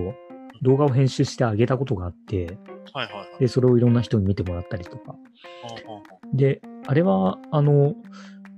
[0.62, 2.58] 動画を編集してあげたことがあって、
[2.92, 3.40] はいはいはい。
[3.40, 5.16] で、それをいろんな人に見てもらったりとか。
[6.32, 7.94] で、あれは、あの、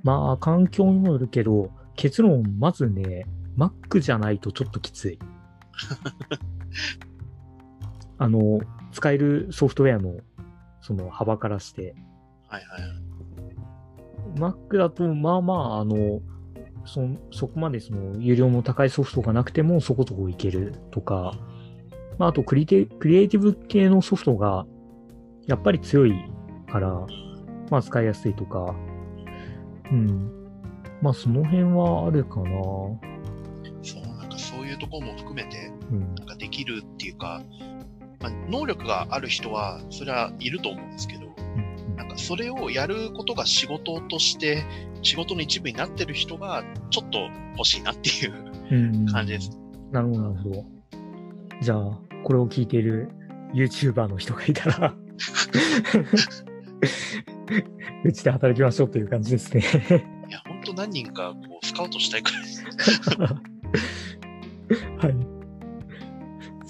[0.03, 5.19] まあ、環境にもよるけど、結論、まずね、Mac じゃないとちょっときつい。
[8.19, 8.61] あの、
[8.93, 10.17] 使えるソフトウェアの、
[10.81, 11.95] その幅からして、
[12.51, 14.55] うはいはいはい。
[14.55, 16.21] Mac だと、まあまあ、あの、
[16.85, 17.03] そ、
[17.33, 21.33] そこまでその、有料の高いソフトがなくてもそこそこいけるとか、
[22.19, 24.67] まあ、あとクリテ、クリエイティブ系のソフトが、
[25.47, 26.15] やっぱり強い
[26.71, 27.27] から、うん
[27.71, 28.75] まあ、使いやすいとか、
[29.91, 30.31] うん。
[31.03, 32.51] まあ、その辺はあるかな。
[33.83, 36.15] そう、なんかそういうところも含めて、うん。
[36.15, 37.43] なんかできるっていうか、
[38.27, 41.29] まあ、能力がある人は、それはいると思うんですけど、う
[41.93, 44.65] んなんかそれをやることが仕事として、
[45.03, 48.35] 仕事の一部になってる人が、ちょっと欲しいなっていう
[48.71, 49.07] うん。
[49.07, 49.59] 感じです。
[49.93, 50.65] なるほど、なるほど。
[51.63, 53.09] じゃあ、これを聞いている
[53.55, 54.95] YouTuber の人がいたら、
[58.05, 59.63] うちで働きましょうという感じですね。
[60.29, 62.65] いや、本当何人かこうスカウトしたいくらいです。
[64.99, 65.36] はい。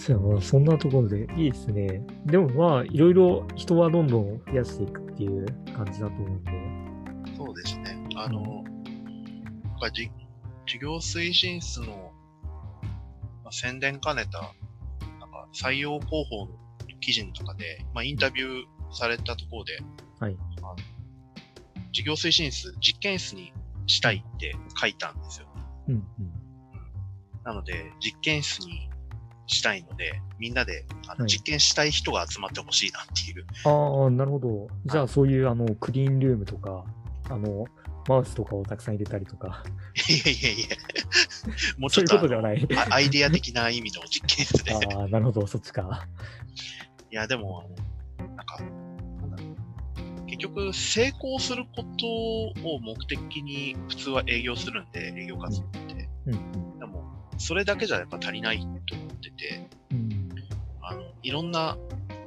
[0.06, 2.00] じゃあ、そんなところでいいですね。
[2.26, 5.44] でもまあ、いろいろ人はどんどん増やしていくっていう
[5.76, 7.36] 感じだと思うんで。
[7.36, 7.98] そうですね。
[8.14, 8.62] あの、
[9.64, 10.08] 今回じ
[10.64, 12.12] 事業推進室の、
[13.42, 14.54] まあ、宣伝兼ねた、
[15.18, 16.52] なんか採用広報の
[17.00, 19.80] 記事の中で、まあ、インタビューされたところで、
[20.20, 20.76] はいあの
[21.90, 23.52] 事業推進室、実験室に
[23.88, 25.48] したいって書いたんですよ。
[25.88, 26.04] うんうん。
[27.42, 28.88] なので、実験室に
[29.46, 33.46] したいので、みんなであの、はい実験したい人が集まってほしいなっていう。
[33.64, 34.68] ああ、なるほど。
[34.86, 36.84] じゃあ、そういう、あの、クリーンルームとか、
[37.28, 37.66] あの、
[38.08, 39.64] マウスとかをたくさん入れたりとか、
[40.08, 40.76] いやいやいや
[41.78, 42.66] もうちょっとことではない。
[42.70, 44.72] あのあアイデア的な意味の実験室で。
[44.94, 46.06] ああ、なるほど、そっちか。
[47.10, 47.64] いや、でも、
[48.18, 48.58] あの、なんか、
[49.20, 49.44] なんだろ
[50.22, 52.06] う結局、成功すること
[52.68, 56.08] を目的に普通は営業するんで、営業活動って。
[56.26, 57.04] うんでも、
[57.38, 58.66] それだけじゃやっぱ足りない
[59.30, 59.98] ってて、うん。
[59.98, 60.28] うん。
[60.82, 61.76] あの、いろんな、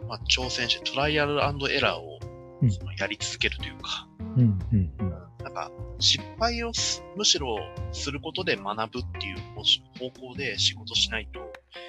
[0.07, 2.19] まあ、挑戦して、トライアルエラーを
[2.62, 5.09] うんそのやり続けるというか、うん、うん、うん。
[5.43, 7.57] なんか、失敗をすむしろ
[7.91, 9.63] することで学ぶっていう方
[10.12, 11.39] 方向で仕事しないと、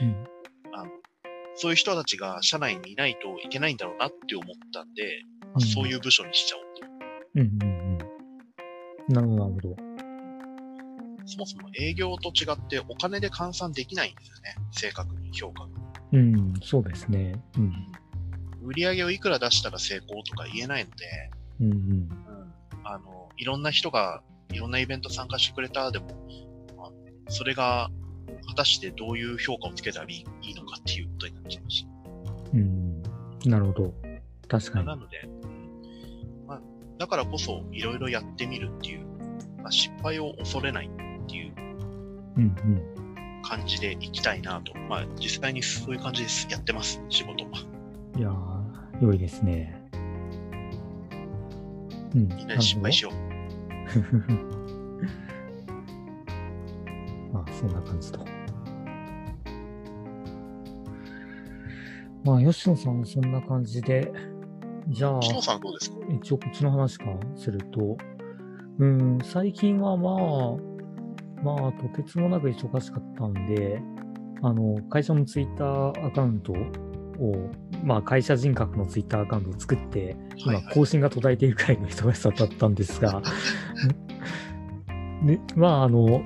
[0.00, 0.26] うん
[0.72, 0.90] あの、
[1.56, 5.02] そういう人たちが社内にいないといけないんだろうなって思ったんで、
[5.54, 6.86] うんそういう部署にしちゃおうと。
[7.34, 7.98] うん、うん、
[9.08, 9.12] うん。
[9.12, 9.89] なるほど、なるほど。
[11.30, 14.56] そもそも営業と違ってお金で換算できないんですよね。
[14.72, 15.68] 正確に評価が。
[16.12, 17.40] うん、そうですね。
[17.56, 17.72] うん、
[18.62, 21.78] 売り上げをいくら出したら成功とか言えないので、うん、うん。
[21.78, 22.08] うん、
[22.84, 26.08] あの、いろんな人がいろんなイベント参加してくれたでも、
[26.78, 26.92] あの
[27.28, 27.90] それが
[28.48, 30.12] 果たしてどういう評価をつけたらい
[30.42, 31.86] いいいのかっていうことになっちゃうし。
[32.52, 33.02] うん、
[33.44, 33.94] なるほど。
[34.48, 34.86] 確かに。
[34.86, 36.60] なので、うんまあ、
[36.98, 39.06] だからこそいろいろやってみるっていう、
[39.62, 40.90] まあ、失敗を恐れない。
[43.42, 44.76] 感じでいきたいなと。
[44.88, 46.46] まあ、実際にそういう感じです。
[46.50, 47.50] やってます、仕事は。
[48.16, 49.80] いやー、良いですね。
[52.14, 52.28] うん。
[52.28, 53.12] みんなで失敗しよう。
[57.32, 58.24] まあ、そんな感じと。
[62.22, 64.12] まあ、吉野さんもそんな感じで、
[64.88, 65.96] じゃあ、篠さんどうですか？
[66.10, 67.04] 一応こっちの話か？
[67.06, 67.96] らすると、
[68.78, 70.14] うん、最近はまあ、
[71.42, 73.82] まあ、とてつもなく忙しかったんで、
[74.42, 77.50] あの、会社のツイッターアカウントを、
[77.84, 83.22] まあ、会社人格のツイッターアカウントを作って、今、更新が途絶えているくらいの忙しさだったんですが、
[85.22, 86.22] ね、まあ、あの、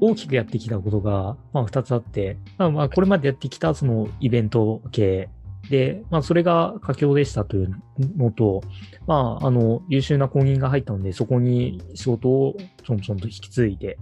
[0.00, 5.28] 大きくやってきたことが、まあ、二つあって、まあ、まあ、これまでやってきた、その、イベント系
[5.68, 7.70] で、まあ、それが佳境でしたという
[8.16, 8.62] のと、
[9.06, 13.98] まあ、あの、優秀な公認が入ったので、そこに仕事をちょんちょんと引き継いで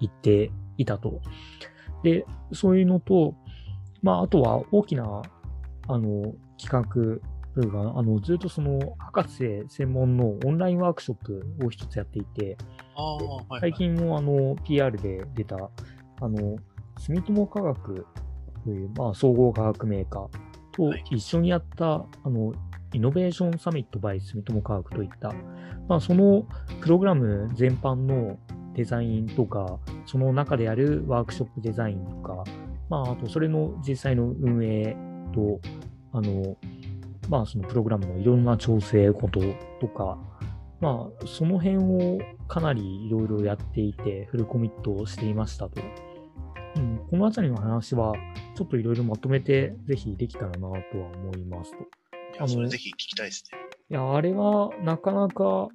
[0.00, 1.20] いっていたと。
[2.02, 3.34] で、そういうのと、
[4.02, 5.22] まあ、あとは大きな、
[5.88, 7.20] あの、企画
[7.54, 12.56] というか、あの、ずっとその、博士専門のオンラインワークショップを一つやっていて、
[13.60, 16.56] 最近もあの、PR で出た、あの、
[16.98, 18.06] 住友科学
[18.64, 20.28] という、まあ、総合科学メーカー
[20.72, 22.52] と一緒にやった、はい、あの、
[22.92, 25.32] イノベーションサミットバイ住友科学といった、
[25.88, 26.46] まあ、その
[26.80, 28.38] プログラム全般の
[28.74, 32.44] デザインとか、その中でやるワークショップデザインとか、
[32.88, 34.96] まあ、あとそれの実際の運営
[35.34, 35.60] と、
[36.12, 36.56] あの、
[37.28, 39.40] まあ、そのプログラムのいろんな調整こと
[39.80, 40.18] とか、
[40.80, 45.80] まあ、その辺をかなりいろいろやっていて、フルコミットをしていましたと。
[46.76, 48.14] うん、このあたりの話は、
[48.56, 50.76] ちょっといろいろまとめて、ぜひできたらなとは
[51.14, 51.78] 思いますと。
[51.78, 51.82] い
[52.38, 53.58] や、それぜひ聞きたいですね。
[53.90, 55.68] いや、あれはなかなか、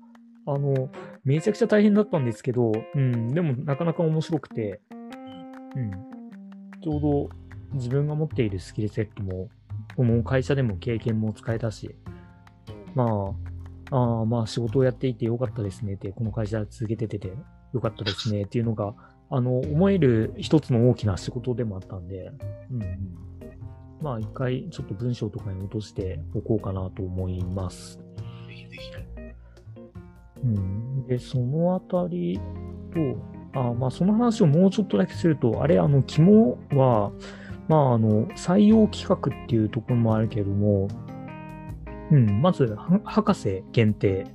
[0.48, 0.90] あの、
[1.24, 4.80] めちゃくちゃ大変だったんですけど、うん、でもなかなか面白くて、
[5.76, 5.92] うん、
[6.82, 7.30] ちょうど
[7.74, 9.50] 自分が持っているスキルセットも、
[9.96, 11.96] この会社でも経験も使えたし、
[12.94, 13.34] ま
[13.92, 17.34] あ、あまあ仕事をやっていてよかったですねって、この会社続けててて
[17.74, 18.94] よかったですねっていうのが、
[19.30, 22.32] あの、思える一つの大きな仕事でもあったんで、
[22.72, 23.26] うん、うん。
[24.02, 28.00] まあ一回ちょっと文章とかに落としておこうかなと思います。
[30.44, 31.08] うん。
[31.08, 32.40] で、そのあたり
[33.54, 37.12] と、あまあその話をもうちょっとだけすると、あれ、あの、肝は、
[37.68, 40.88] まああの、採用企画っていうところもあるけれども、
[42.12, 44.26] うん、まず、博士限定。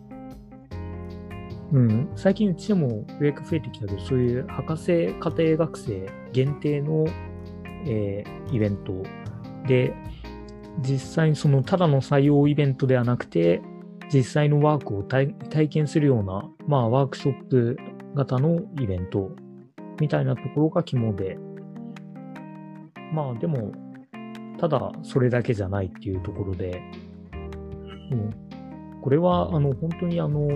[1.72, 7.06] うん、最近うちでも上が増えてきたけど、そういう博士家庭学生限定の、
[7.86, 9.04] えー、イベント。
[9.68, 9.94] で、
[10.80, 13.62] 実際にそのただの採用イベントではなくて、
[14.12, 17.76] 実際のワークを体験するような、まあワークショップ
[18.14, 19.30] 型のイベント
[20.00, 21.38] みたいなところが肝で、
[23.12, 23.72] まあでも、
[24.58, 26.82] ただそれだけじゃないっていうところで、
[28.10, 28.30] うん、
[29.00, 30.48] これはあの本当にあの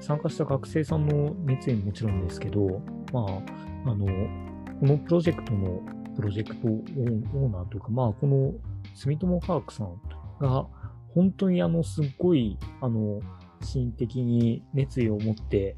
[0.00, 2.82] 参加した学生さんの熱意ももちろんですけど、
[3.12, 5.82] まあ、あの、このプロジェクトの
[6.16, 8.52] プロジェクトオーナーというか、まあ、この
[8.94, 10.00] 住友科学さん
[10.40, 10.66] が、
[11.14, 13.20] 本当にあの、すっごい、あの、
[13.62, 15.76] 心的に熱意を持って、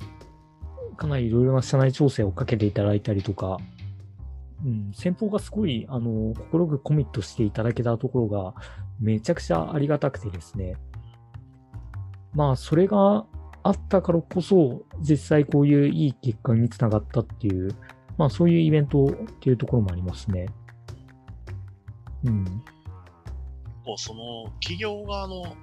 [0.97, 3.59] かなりいろいろな社内調整をかけていただいたりとか、
[4.64, 8.55] うん、先方がすごい、あの、心くコミットしていただけたところが、
[9.01, 10.77] めちゃくちゃありがたくてですね。
[12.35, 13.27] まあ、それが、
[13.64, 17.75] あったからこそ、実際こういういい結果につながったっていう、
[18.18, 20.47] まあそういうイベントっていうところもありますね。
[22.25, 22.45] うん。
[23.85, 25.57] こうその企業側の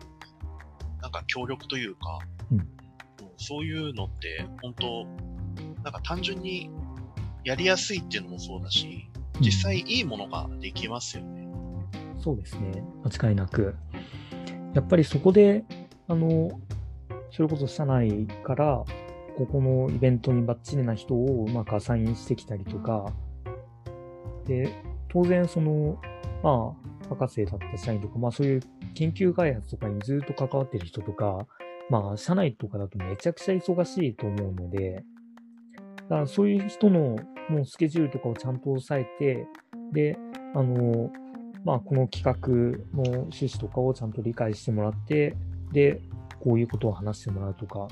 [1.02, 2.20] なんか協力というか、
[2.52, 2.68] うん、
[3.38, 5.06] そういうのって本当、
[5.84, 6.70] なんか単純に
[7.44, 11.50] やりやすいっていうのもそうだし、実際いいものができますよね。
[12.16, 12.84] うん、そうですね。
[13.04, 13.76] 間違いなく。
[14.74, 15.64] やっぱりそこで、
[16.08, 16.50] あの、
[17.32, 18.84] それこそ社内から、
[19.38, 23.14] ここのイベントにバッチリな人をうまくアサインしてきたりとか、
[24.46, 25.98] で、当然その、
[26.44, 28.62] まあ、博士だった社員とか、まあそういう
[28.94, 31.48] 研究開発とかにずっと関わってる人とか、
[31.90, 35.04] まあ社内とかだとめちゃくちゃ忙しいと思うので、
[36.10, 37.18] だからそういう人の
[37.50, 39.48] もうスケジュールとかをちゃんと抑えて、
[39.92, 40.18] で、
[40.56, 41.12] あの、
[41.66, 42.48] まあこの企画
[42.96, 45.36] の趣旨とかをちゃんと理解してもらって、
[45.72, 46.02] で、
[46.40, 47.88] こういうことを話してもらうとか、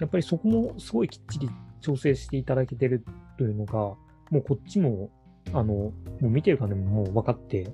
[0.00, 1.50] やっぱりそこもすごいきっちり
[1.80, 3.04] 調整していただけてる
[3.36, 3.98] というのが、も
[4.34, 5.10] うこっちも、
[5.52, 7.72] あの、もう見てるかでももう分かって、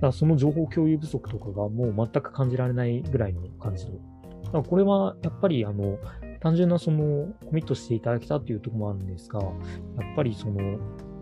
[0.00, 3.92] だその情報共有不足とかがもう全く感じられないぐらいの感じの。
[4.44, 5.98] だからこれはやっぱりあの、
[6.40, 9.52] 単純なそのコミットしていただけたっていうところもあるんですが、やっ
[10.16, 10.78] ぱりその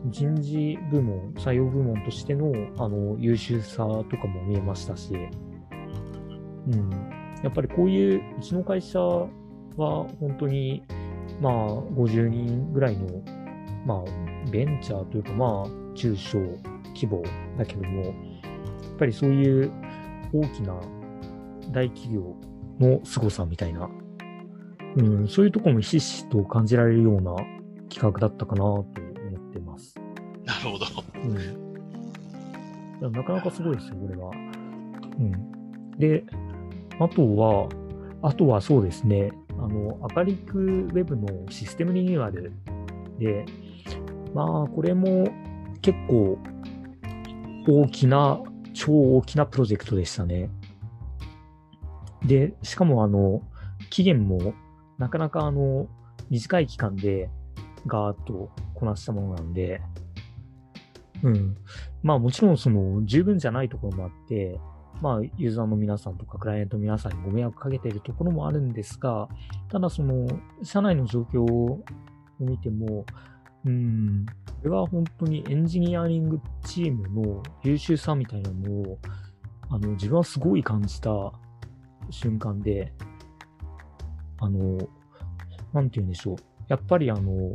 [0.06, 6.90] 人事部門、採用部門としてのあの優秀さとかも見えましたし、うん。
[7.42, 9.28] やっぱりこういう、うちの会社は
[9.76, 10.82] 本当に、
[11.40, 13.06] まあ、50人ぐらいの、
[13.86, 16.38] まあ、ベンチャーというか、まあ、中小
[16.94, 17.22] 規模
[17.58, 18.12] だけども、やっ
[18.98, 19.70] ぱりそういう
[20.32, 20.74] 大きな
[21.70, 22.36] 大企業
[22.78, 23.88] の凄さみたいな
[24.96, 27.36] うん、そういうところもひしひしと感じられるような
[27.88, 29.94] 企画だったかなと思ってます。
[30.44, 30.86] なるほど。
[33.02, 34.30] うん、なかなかすごいですよ、これは。
[35.18, 35.98] うん。
[35.98, 36.24] で、
[36.98, 37.68] あとは、
[38.22, 42.52] あとはそうですね、あの、アカリックウェブのシステムリニューアル
[43.18, 43.44] で、
[44.34, 45.28] まあ、これも
[45.82, 46.38] 結構
[47.68, 48.40] 大きな、
[48.72, 50.50] 超大きなプロジェクトでしたね。
[52.24, 53.42] で、しかもあの、
[53.90, 54.54] 期限も
[54.98, 55.88] なかなかあの、
[56.28, 57.30] 短い期間で
[57.86, 59.80] ガーッとこなしたものなんで、
[61.22, 61.56] うん。
[62.02, 64.58] まあもちろんその十分じゃないところもあって、
[65.00, 69.28] まあユーザーの皆さんとかクライアントの皆さんにご迷惑かけているところもあるんですが、
[69.68, 70.26] ただその
[70.62, 71.82] 社内の状況を
[72.38, 73.04] 見ても、
[73.64, 78.98] うん、これは本当にエンジニアリングチームの優秀さみたいなのを、
[79.68, 81.10] あの、自分はすごい感じた
[82.10, 82.92] 瞬間で、
[84.38, 84.78] あの、
[85.72, 86.36] なんて言うんでしょう。
[86.68, 87.54] やっぱりあの、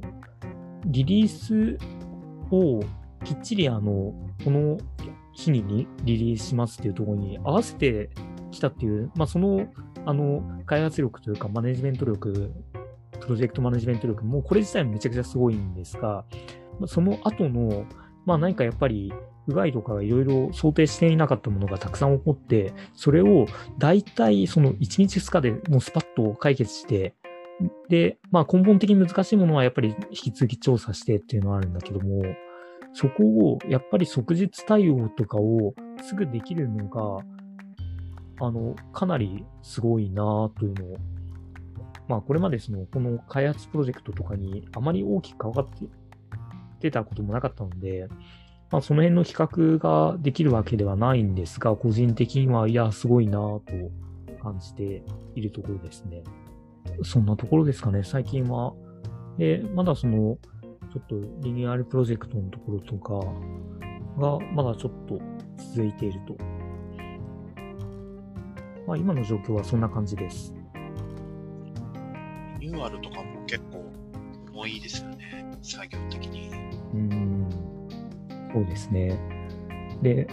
[0.86, 1.78] リリース
[2.51, 2.82] を
[3.24, 4.78] きっちりあの、この
[5.34, 8.10] 日にリリースしますっていうところに合わせて
[8.51, 9.68] きたっていう、まあその、
[10.06, 12.51] あの、開発力というかマネジメント力、
[13.26, 16.26] プロジェクトマネジメント力もこれ自体もめちゃくちゃすごいんですが、
[16.88, 17.86] その後の、
[18.26, 19.13] まあ何かやっぱり
[19.47, 23.47] 不具合とかいろいろ想定していなかったものがたくさん起こって、それを
[23.78, 27.15] 大体その1日2日でもうスパッと解決して、
[27.89, 32.23] で、まあ根本的に難しいものはやっぱり引き続き調査してっていうのはあるんだけども、
[32.93, 37.23] そこをやっぱり即日対応とかをすぐできるのが、
[38.39, 40.97] あの、かなりすごいなというのを、
[42.08, 48.08] まあこれまでその、この開発プロジェクトとかにあまり大きく関わってたこともなかったので、
[48.72, 53.64] まあ、その辺の比較ができるわけではないんですが、個人的には、いや、すごいなと
[54.41, 55.03] 感じて
[55.36, 56.24] いるところですね。
[57.03, 58.74] そんなところですかね、最近は。
[59.38, 60.38] で、まだその、
[60.91, 63.20] ちょっとリニューアルプロジェクトのところとか
[64.20, 65.20] が、まだちょっと
[65.74, 66.36] 続いていると。
[68.88, 70.55] まあ、今の状況はそんな感じです。
[72.76, 73.86] リニューアルとかも結構
[74.53, 76.51] 重いですよね、作業的に。
[76.93, 77.49] うん、
[78.53, 79.17] そうですね。
[80.01, 80.28] で、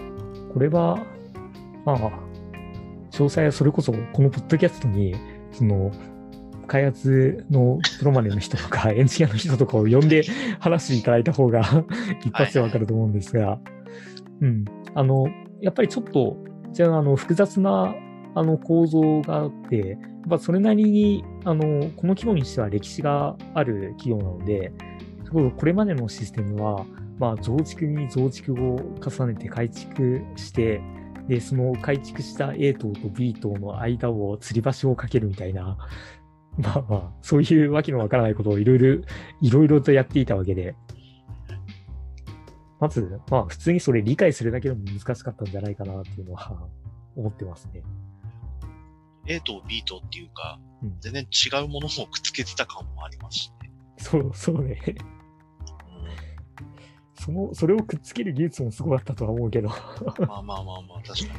[0.52, 1.04] これは、
[1.84, 1.98] まあ、
[3.10, 5.14] 詳細はそれこそこのポッドキャストに、
[5.52, 5.92] その、
[6.66, 10.24] 開発のプロマネの人とか、 エンジニアの人とかを呼んで
[10.58, 11.62] 話していただいた方が
[12.24, 13.58] 一発でわかると思うんですが、
[14.40, 14.64] うん。
[14.94, 15.26] あの、
[15.60, 16.36] やっぱりちょっと、
[16.72, 17.94] じゃあ、あの、複雑な、
[18.34, 19.98] あの、構造があって、やっ
[20.30, 24.72] ぱそれなりに、あの、この規模にしては歴史がある企業なので、
[25.30, 26.84] これまでのシステムは、
[27.18, 30.80] まあ、増築に増築を重ねて改築して、
[31.28, 35.78] で、その改築した A 棟と B 棟の間を吊り橋をかけるみたいな、
[36.58, 39.02] まあまあ、そういうわけのわからないことをいろいろ、
[39.40, 40.74] いろいろとやっていたわけで、
[42.78, 46.66] まず、まあ普通にそれ理解するだけでも難しかったんじゃないかなっていうのは
[47.14, 47.82] 思ってますね。
[49.26, 53.70] A と B とっていうか、うん、全然違うものもくっつけてた感もありますしね。
[53.98, 54.80] そう、そうね。
[57.14, 59.68] その、それをくっつける技術もすごかったとは思うけど。
[59.68, 59.78] まあ
[60.26, 61.28] まあまあまあ、確かに。
[61.28, 61.32] い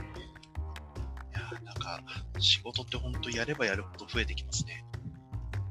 [1.33, 2.01] や、なんか、
[2.39, 4.85] 仕事って本当やればやるほど増えてきますね。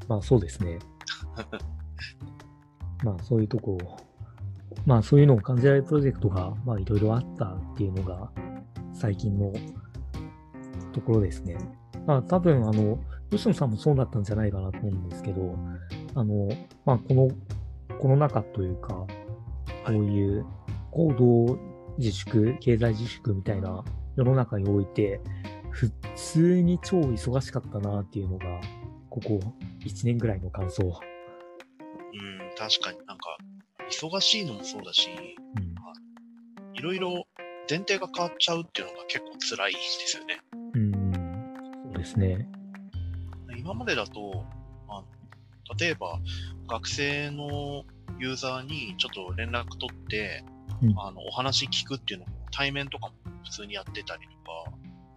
[0.08, 0.78] まあそうですね。
[3.02, 3.78] まあそういうとこ
[4.86, 8.30] まあそういうのを感じられるプロジェクトが、まあいろいろあったっていうのが
[8.92, 9.52] 最近の
[10.92, 11.56] ところですね。
[12.06, 12.98] まあ多分あの、
[13.30, 15.58] 吉野さんもそうだったんじゃないかなと思うんですけど、
[16.14, 16.48] あの、
[16.84, 17.28] まあこの、
[17.98, 19.06] この中というか、こ
[19.88, 20.46] ういう
[20.90, 21.58] 行動
[21.98, 23.84] 自粛、経済自粛みたいな
[24.16, 25.20] 世の中において、
[25.70, 28.44] 普通に超忙しかったなっていうのが
[29.08, 29.40] ここ
[29.80, 30.84] 1年ぐらいの感想。
[30.84, 30.92] うん、
[32.56, 33.36] 確かになんか、
[33.90, 35.08] 忙しいのもそうだし、
[36.74, 37.26] いろいろ
[37.68, 40.40] 前提が変わっちゃうっていうのが結構辛いですよね。
[42.02, 42.48] ですね。
[43.56, 44.44] 今までだと、
[44.88, 45.02] あ
[45.78, 46.18] 例えば
[46.66, 47.84] 学生の
[48.18, 50.44] ユーザーにちょっと連絡取って、
[50.82, 53.12] うん、あのお話聞くっていうのも対面とかも
[53.44, 54.22] 普通にやってたり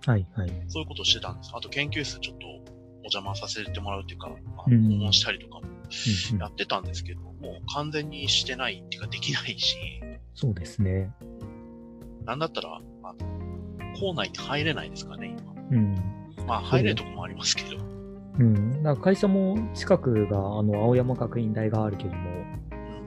[0.04, 1.52] とか、はいはい、そういうことしてたんです。
[1.54, 2.52] あと研究室ちょっとお
[3.06, 5.62] 邪魔させてもらうっていうか、まあ、訪問したりとかも
[6.40, 9.78] やってたんですけど、もう完全にしてないっていうかできないし。
[10.34, 11.12] そうですね。
[12.26, 15.54] なんだったら、あの、校内に入れないですかね、今。
[15.72, 16.25] うん。
[16.48, 17.78] まあ、入れるとこもありますけど。
[18.40, 18.84] うん。
[18.84, 22.30] だ会社も近くが、あの、青山学院大があるけども、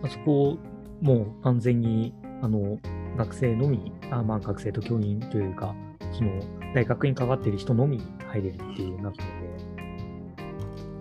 [0.01, 0.59] うん、あそこ、
[1.01, 2.79] もう完全に、あの、
[3.17, 5.75] 学生のみ、あまあ、学生と教員というか、
[6.13, 6.41] その、
[6.75, 9.79] 大学に関わっている人のみ入れるっていうなったので、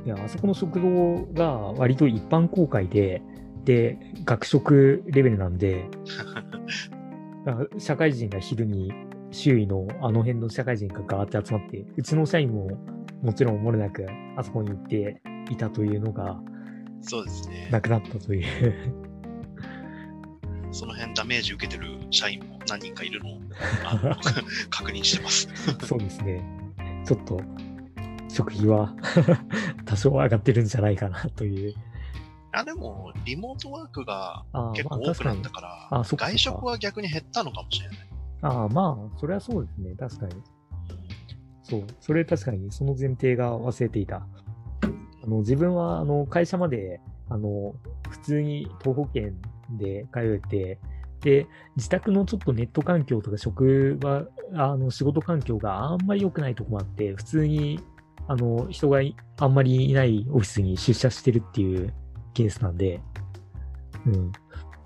[0.05, 3.21] いや、あそこの食堂が割と一般公開で、
[3.65, 5.89] で、学食レベルなんで、
[7.77, 8.93] 社会人が昼に
[9.31, 12.69] 周囲のあの辺の社会人がガーって集まって、うちの社員も
[13.21, 14.05] もちろん漏れなく
[14.37, 16.39] あそこに行っていたというのが
[17.01, 17.69] そうですね。
[17.71, 19.07] なくなったという。
[20.71, 23.39] その辺ダメージ受けてる社員も何人かいるのを
[24.69, 25.47] 確認してます。
[25.85, 26.43] そうですね。
[27.05, 27.39] ちょっと
[28.27, 28.93] 食費は
[29.85, 31.73] 多少上がってるんじゃないかなという。
[32.51, 38.06] あでも、リモートワークが結構多くなったから、あ外食は逆に減ったのかもしれない。
[38.41, 39.95] ああ、まあ、それはそうですね。
[39.95, 40.33] 確かに。
[41.63, 41.83] そう。
[41.99, 44.17] それ確かに、その前提が忘れていた。
[45.23, 47.75] あの、自分は、あの、会社まで、あの、
[48.09, 49.37] 普通に東北県
[49.77, 50.79] で通えて、
[51.21, 54.23] で、自宅のちょっとネット環境とか職場、
[54.53, 57.79] あの、仕事環境があんまり良くないとこもあって、普通に、
[58.27, 58.99] あの、人が
[59.39, 61.93] あんまりいないオフィスに出社してるっていう
[62.33, 63.01] ケースなんで、
[64.05, 64.31] うん。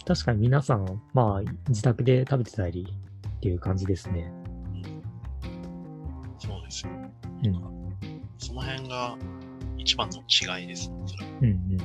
[0.05, 2.87] 確かに皆さん、まあ、自宅で食べてたり
[3.41, 4.31] っていう感じですね。
[6.37, 6.91] そうですよ。
[7.43, 7.53] うん。
[8.37, 9.17] その辺が
[9.79, 10.19] 一番の
[10.59, 10.91] 違いです
[11.41, 11.77] うんうん。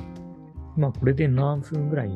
[0.77, 2.09] まあ、これで何分ぐらい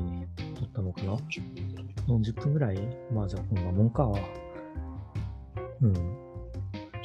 [0.59, 1.19] 撮ったのかな？40
[1.59, 1.87] 分くらい
[2.21, 2.97] ?40 分ぐらい？
[3.11, 4.11] まあ、じゃあこんなもんか。
[5.81, 5.93] うん。
[5.93, 5.99] じ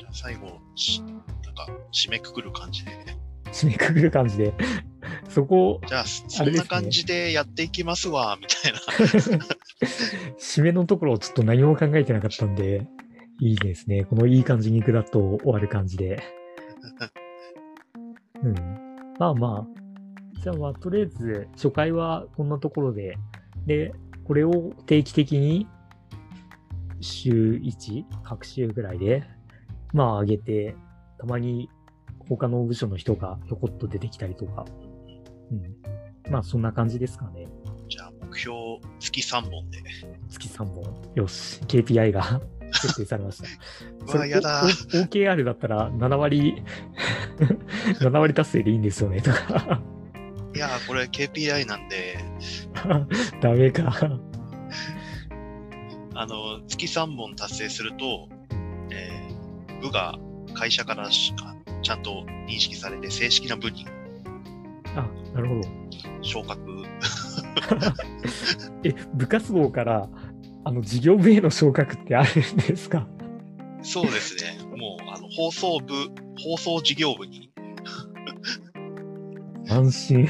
[0.04, 1.20] ゃあ最後、しなん
[1.54, 2.92] か、締めくくる感じで。
[3.46, 4.52] 締めくくる感じで。
[5.28, 8.78] そこ、じゃあ、そんな感じでやっていきますわ、みたいな。
[10.38, 12.86] 締めのところをちょっと何も考えてなかったんで、
[13.40, 14.04] いいですね。
[14.04, 16.22] このいい感じに下っと終わる感じで。
[18.42, 18.54] うん。
[19.18, 19.86] まあまあ。
[20.42, 23.18] じゃあまあ、とりあえず、初回はこんなところで、
[23.66, 23.92] で、
[24.24, 25.66] これを定期的に、
[27.00, 29.24] 週1、各週ぐらいで、
[29.92, 30.76] まあ上げて、
[31.18, 31.68] たまに
[32.28, 34.64] 他の部署の人がひょこっと出てきたりとか、
[35.50, 35.76] うん。
[36.30, 37.48] まあそんな感じですかね。
[37.88, 38.56] じゃあ、目標、
[38.98, 39.82] 月3本で。
[40.28, 40.84] 月3本。
[41.14, 42.40] よし、KPI が
[42.72, 44.14] 設定されました。
[44.14, 46.62] うわ、やだ OKR だったら7割、
[48.00, 49.80] 7割達成でいいんですよね、とか。
[50.54, 52.18] いやー、これ KPI なんで、
[53.40, 54.18] ダメか。
[56.14, 58.28] あの、月3本達成すると、
[58.90, 59.26] えー
[59.80, 60.18] 部が
[60.54, 63.90] 会社からしかちゃんと認識されて、正式な部にあ、
[65.36, 65.60] なるほど。
[66.22, 66.60] 昇格。
[68.84, 70.08] え、部活動から、
[70.64, 73.06] あの、事業部への昇格ってあるんですか？
[73.82, 74.58] そうですね。
[74.76, 75.94] もう、あの、放送部、
[76.42, 77.50] 放送事業部に、
[79.68, 80.28] 安心。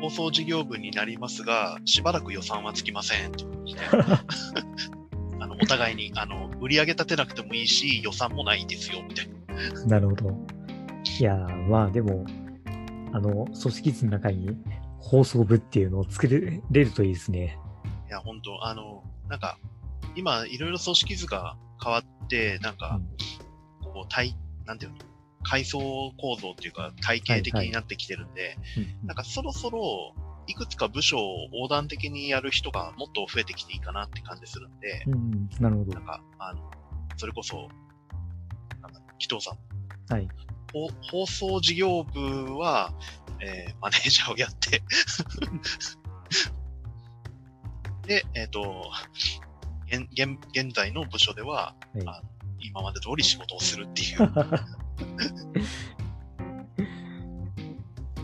[0.00, 3.32] 放送事業部になりますが、しばらく予算はつきません。
[3.32, 3.44] と
[5.40, 9.28] あのお互いに、あの、売り上げ立てなくてもいいし、予算もないですよ、みたい
[9.74, 9.84] な。
[9.86, 10.30] なるほど。
[11.20, 12.24] いやー、まあでも、
[13.18, 14.56] あの、組織図の中に
[15.00, 16.38] 放送部っていうのを作れ
[16.70, 17.58] るといいですね。
[18.06, 19.58] いや、本当あの、なんか、
[20.14, 23.00] 今、いろいろ組織図が変わって、なんか、
[23.82, 24.98] こう、体、なんていうの、
[25.42, 25.78] 階層
[26.16, 30.14] 構造っていうか、体系的になってきてるんで、うんなんかそろそろ、
[30.46, 36.04] いくつか部署を横断的にやる人がもっと増えてきていいかなって感じするんで、うん、うんなるほどなん。
[36.04, 36.70] か、あの、
[37.16, 37.68] それこそ、
[38.80, 40.12] なんだ、紀藤さん。
[40.14, 40.28] はい。
[40.72, 42.92] ほ放送事業部は、
[43.40, 44.82] えーマネージャーをやって、
[48.06, 48.90] で、えっ、と、
[49.86, 52.28] 現現現在の部署では、はいあの
[52.60, 54.18] 今まで通り仕事をするっていう。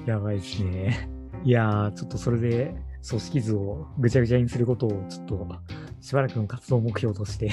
[0.06, 1.08] やばいですね。
[1.44, 2.74] いやー、ちょっとそれで
[3.08, 5.46] 組織図をぐちゃぐちゃにすることをちょっと
[6.04, 7.50] しばらくの活動目標として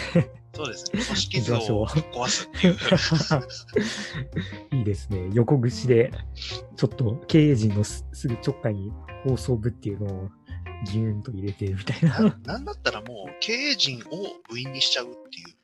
[0.54, 1.02] そうですね。
[1.02, 2.78] 組織図を壊すっていう。
[4.80, 5.30] いいですね。
[5.32, 6.12] 横串で、
[6.76, 8.92] ちょっと経営陣のすすぐ直下に
[9.24, 10.30] 放送部っていうのを
[10.92, 12.20] ギューンと入れてみたいな。
[12.20, 14.02] ななんだったらもう経営陣を
[14.50, 15.56] 部員にしちゃうっていう。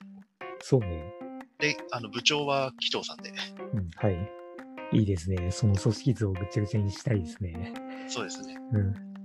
[0.62, 1.14] そうね。
[1.60, 3.34] で、あの部長は紀藤さんで。
[3.74, 4.32] うん、はい。
[4.94, 5.52] いいですね。
[5.52, 7.74] その組織図をぐちゃぐちゃにしたいですね。
[8.08, 8.56] そうですね。
[8.72, 9.17] うん。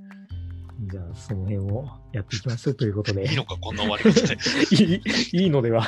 [0.83, 3.28] じゃあ、その辺をやっていきましょうということで。
[3.28, 4.37] いいのか、こんな終わり方で。
[4.70, 5.01] い
[5.39, 5.85] いいいのでは。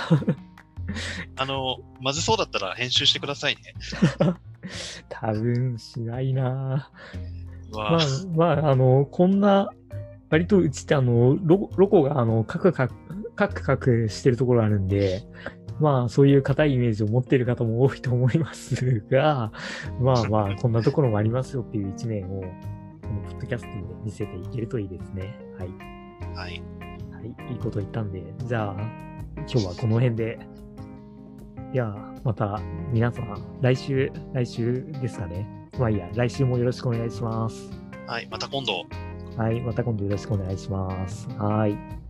[1.36, 3.74] あの、まずそうだったら編集してくださいね。
[5.08, 6.90] 多分しないな
[7.72, 7.98] まあ、
[8.36, 9.70] まあ、あの、こんな、
[10.30, 12.94] 割とうちってあの、ロロコがあの、カクカク、
[13.34, 15.22] カクカクしてるところあるんで、
[15.80, 19.52] まあ、そういう硬いイメージを持っている方も多いと思いますが、
[20.00, 22.44] まあまあ、こんなところもありますよっていう一面を、
[23.04, 23.74] このポッドキャストで
[24.04, 25.38] 見せていけるといいですね。
[25.58, 25.68] はい。
[26.34, 26.62] はい。
[27.12, 28.74] はい、いいこと言ったんで、じゃあ、
[29.36, 30.38] 今日はこの辺で、
[31.72, 32.60] いや、また
[32.92, 35.46] 皆さん、来週、来週ですかね。
[35.78, 37.70] まあいいや、来週もよろしくお願いします。
[38.06, 38.84] はい、また今度。
[39.36, 41.28] はい、また今度よろしくお願いします。
[41.30, 42.03] はい。